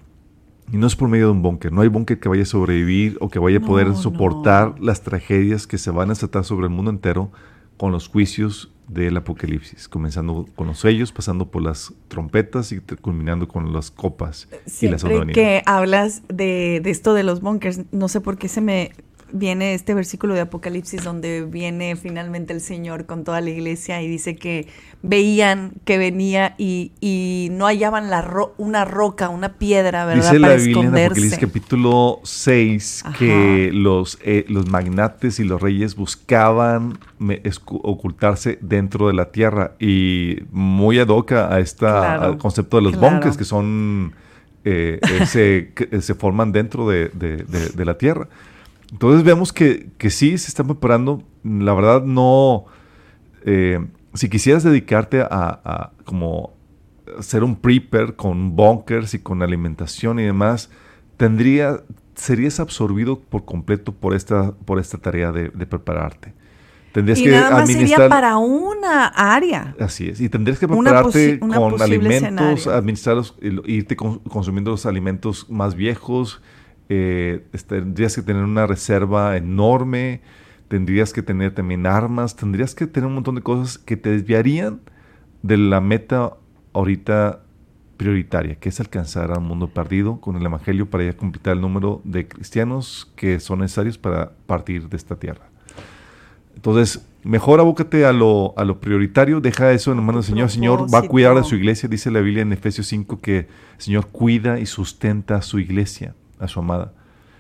[0.72, 1.72] Y no es por medio de un búnker.
[1.72, 4.86] No hay búnker que vaya a sobrevivir o que vaya a No, poder soportar no.
[4.86, 7.32] las tragedias que se van a desatar sobre el mundo entero
[7.78, 13.48] con los juicios del Apocalipsis, comenzando con los sellos, pasando por las trompetas y culminando
[13.48, 14.48] con las copas
[14.82, 15.34] y la Siempre venida.
[15.34, 18.92] que hablas de, de esto de los bunkers, no sé por qué se me
[19.34, 24.08] viene este versículo de Apocalipsis donde viene finalmente el Señor con toda la iglesia y
[24.08, 24.68] dice que
[25.04, 30.24] veían que venía y, y no hallaban la ro- una roca, una piedra, ¿verdad?
[30.24, 31.40] Dice la Para Biblia en Apocalipsis esconderse.
[31.48, 33.18] capítulo 6 Ajá.
[33.18, 39.76] que los, eh, los magnates y los reyes buscaban me- ocultarse dentro de la tierra
[39.80, 43.12] y muy ad hoc a Claro, al concepto de los claro.
[43.16, 44.14] bunkers que son
[44.64, 48.28] eh, eh, se, se forman dentro de, de- de- de la tierra.
[48.92, 51.24] Entonces vemos que, que sí se están preparando.
[51.44, 52.66] La verdad no...
[53.46, 53.80] eh,
[54.14, 56.54] si quisieras dedicarte a, a como
[57.22, 60.70] ser un prepper con bunkers y con alimentación y demás,
[61.18, 61.82] tendría,
[62.16, 66.34] serías absorbido por completo por esta, por esta tarea de, de prepararte.
[66.92, 68.00] Tendrías Y que nada más administrar.
[68.00, 69.76] sería para una área.
[69.80, 70.20] Así es.
[70.20, 72.74] Y tendrías que prepararte con alimentos, escenario.
[72.74, 73.36] administrarlos,
[73.66, 76.42] irte con- consumiendo los alimentos más viejos.
[76.94, 80.20] Eh, este, tendrías que tener una reserva enorme.
[80.68, 82.36] Tendrías que tener también armas.
[82.36, 84.82] Tendrías que tener un montón de cosas que te desviarían
[85.42, 86.34] de la meta
[86.74, 87.44] ahorita
[87.96, 92.02] prioritaria, que es alcanzar al mundo perdido con el Evangelio para ya completar el número
[92.04, 95.46] de cristianos que son necesarios para partir de esta tierra.
[96.56, 100.46] Entonces, mejor abócate a lo, a lo prioritario, deja eso en las manos del Señor.
[100.46, 103.38] El Señor va a cuidar de su iglesia, dice la Biblia en Efesios 5 que
[103.38, 106.94] el Señor cuida y sustenta a su iglesia, a su amada.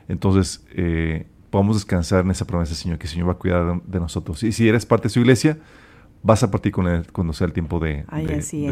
[0.08, 4.00] Entonces, eh, podemos descansar en esa promesa, Señor, que el Señor va a cuidar de,
[4.00, 4.42] nosotros.
[4.44, 5.58] Y si eres parte de su iglesia,
[6.24, 8.68] vas a partir con él cuando sea el tiempo de, Ay, de- así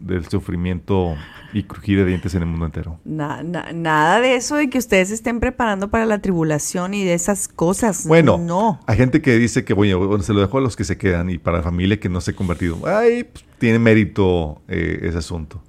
[0.00, 1.14] del, sufrimiento
[1.52, 3.00] y crujir de dientes en el mundo entero.
[3.04, 7.04] Na- na- nada de eso de que ustedes se estén preparando para la tribulación y
[7.04, 8.06] de esas cosas.
[8.06, 8.78] Bueno, no.
[8.86, 11.28] hay gente que dice que bueno, bueno, se lo dejo a los que se quedan
[11.28, 12.78] y para la familia que no se ha convertido.
[12.86, 15.62] Ay, pues, tiene mérito eh, ese asunto.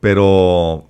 [0.00, 0.88] Pero,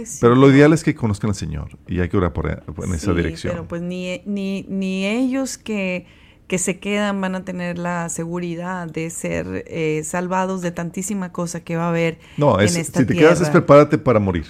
[0.00, 2.62] Pues sí, pero lo ideal es que conozcan al Señor y hay que orar por,
[2.64, 3.52] por- en esa dirección.
[3.52, 6.06] Pero pues ni, ni, ni ellos que,
[6.46, 11.62] que se quedan van a tener la seguridad de ser eh, salvados de tantísima cosa
[11.62, 14.46] que va a haber no, es, en si esta te quedas es prepárate para morir.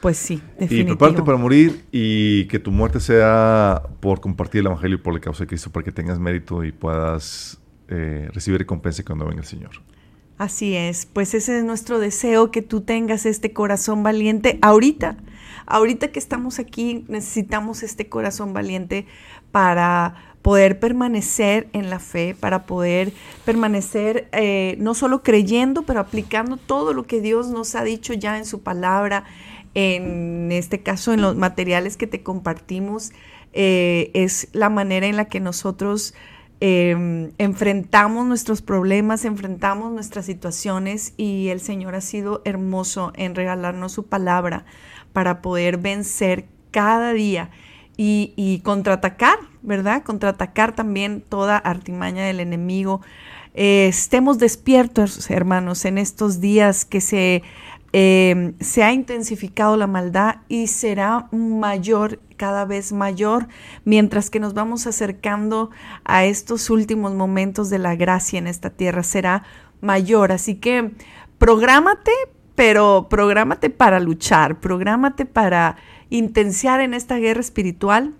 [0.00, 0.98] Pues sí, Y definitivo.
[0.98, 5.20] prepárate para morir y que tu muerte sea por compartir el Evangelio y por la
[5.20, 9.46] causa de Cristo para que tengas mérito y puedas eh, recibir recompensa cuando venga el
[9.46, 9.70] Señor.
[10.42, 15.16] Así es, pues ese es nuestro deseo, que tú tengas este corazón valiente ahorita.
[15.66, 19.06] Ahorita que estamos aquí, necesitamos este corazón valiente
[19.52, 23.12] para poder permanecer en la fe, para poder
[23.44, 28.36] permanecer eh, no solo creyendo, pero aplicando todo lo que Dios nos ha dicho ya
[28.36, 29.22] en su palabra,
[29.74, 33.12] en este caso en los materiales que te compartimos,
[33.52, 36.14] eh, es la manera en la que nosotros
[36.64, 43.90] em, enfrentamos nuestros problemas, enfrentamos nuestras situaciones y el Señor ha sido hermoso en regalarnos
[43.90, 44.64] su palabra
[45.12, 47.50] para poder vencer cada día
[47.96, 50.04] y, contraatacar, ¿verdad?
[50.04, 53.00] Contraatacar también toda artimaña del enemigo.
[53.54, 57.42] Eh, estemos despiertos, hermanos, en estos días que se,
[57.92, 63.48] em, se ha intensificado la maldad y será mayor, cada vez mayor,
[63.84, 65.70] mientras que nos vamos acercando
[66.04, 69.44] a estos últimos momentos de la gracia en esta tierra, será
[69.80, 70.32] mayor.
[70.32, 70.92] Así que
[71.38, 72.12] prográmate,
[72.54, 75.76] pero prográmate para luchar, prográmate para
[76.10, 78.14] intenciar en esta guerra espiritual,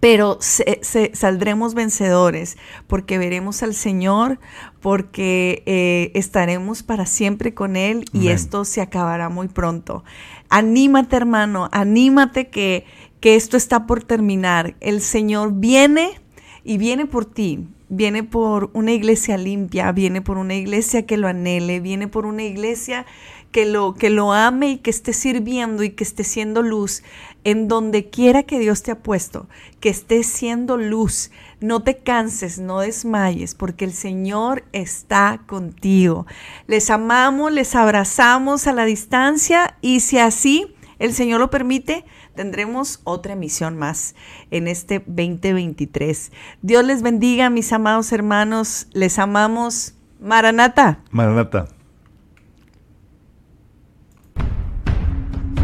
[0.00, 2.56] pero saldremos vencedores
[2.86, 4.38] porque veremos al Señor,
[4.80, 10.04] porque eh, estaremos para siempre con Él y esto se acabará muy pronto.
[10.48, 12.84] Anímate hermano, anímate que,
[13.20, 14.74] que esto está por terminar.
[14.80, 16.20] El Señor viene
[16.64, 21.28] y viene por ti, viene por una iglesia limpia, viene por una iglesia que lo
[21.28, 23.06] anhele, viene por una iglesia
[23.52, 27.02] que lo, que lo ame y que esté sirviendo y que esté siendo luz
[27.46, 29.48] en donde quiera que Dios te ha puesto,
[29.78, 31.30] que esté siendo luz.
[31.60, 36.26] No te canses, no desmayes, porque el Señor está contigo.
[36.66, 42.04] Les amamos, les abrazamos a la distancia y si así el Señor lo permite,
[42.34, 44.16] tendremos otra emisión más
[44.50, 46.32] en este 2023.
[46.62, 48.88] Dios les bendiga, mis amados hermanos.
[48.92, 49.94] Les amamos.
[50.18, 51.00] Maranata.
[51.10, 51.75] Maranata.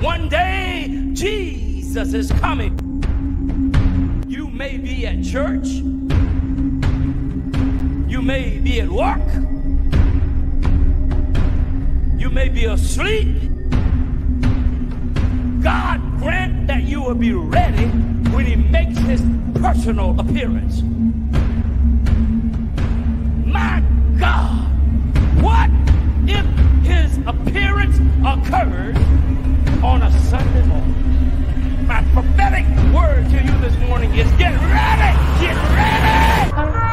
[0.02, 2.74] One day, Jesus is coming.
[4.26, 5.68] You may be at church,
[8.08, 9.22] you may be at work,
[12.18, 13.28] you may be asleep.
[15.62, 17.86] God grant that you will be ready
[18.34, 19.22] when He makes His
[19.54, 20.82] personal appearance.
[23.46, 23.80] My
[24.18, 24.68] God,
[25.40, 25.70] what
[26.28, 26.44] if
[27.26, 28.96] appearance occurs?
[29.82, 31.86] on a Sunday morning.
[31.86, 36.91] My prophetic word to you this morning is get ready, get ready.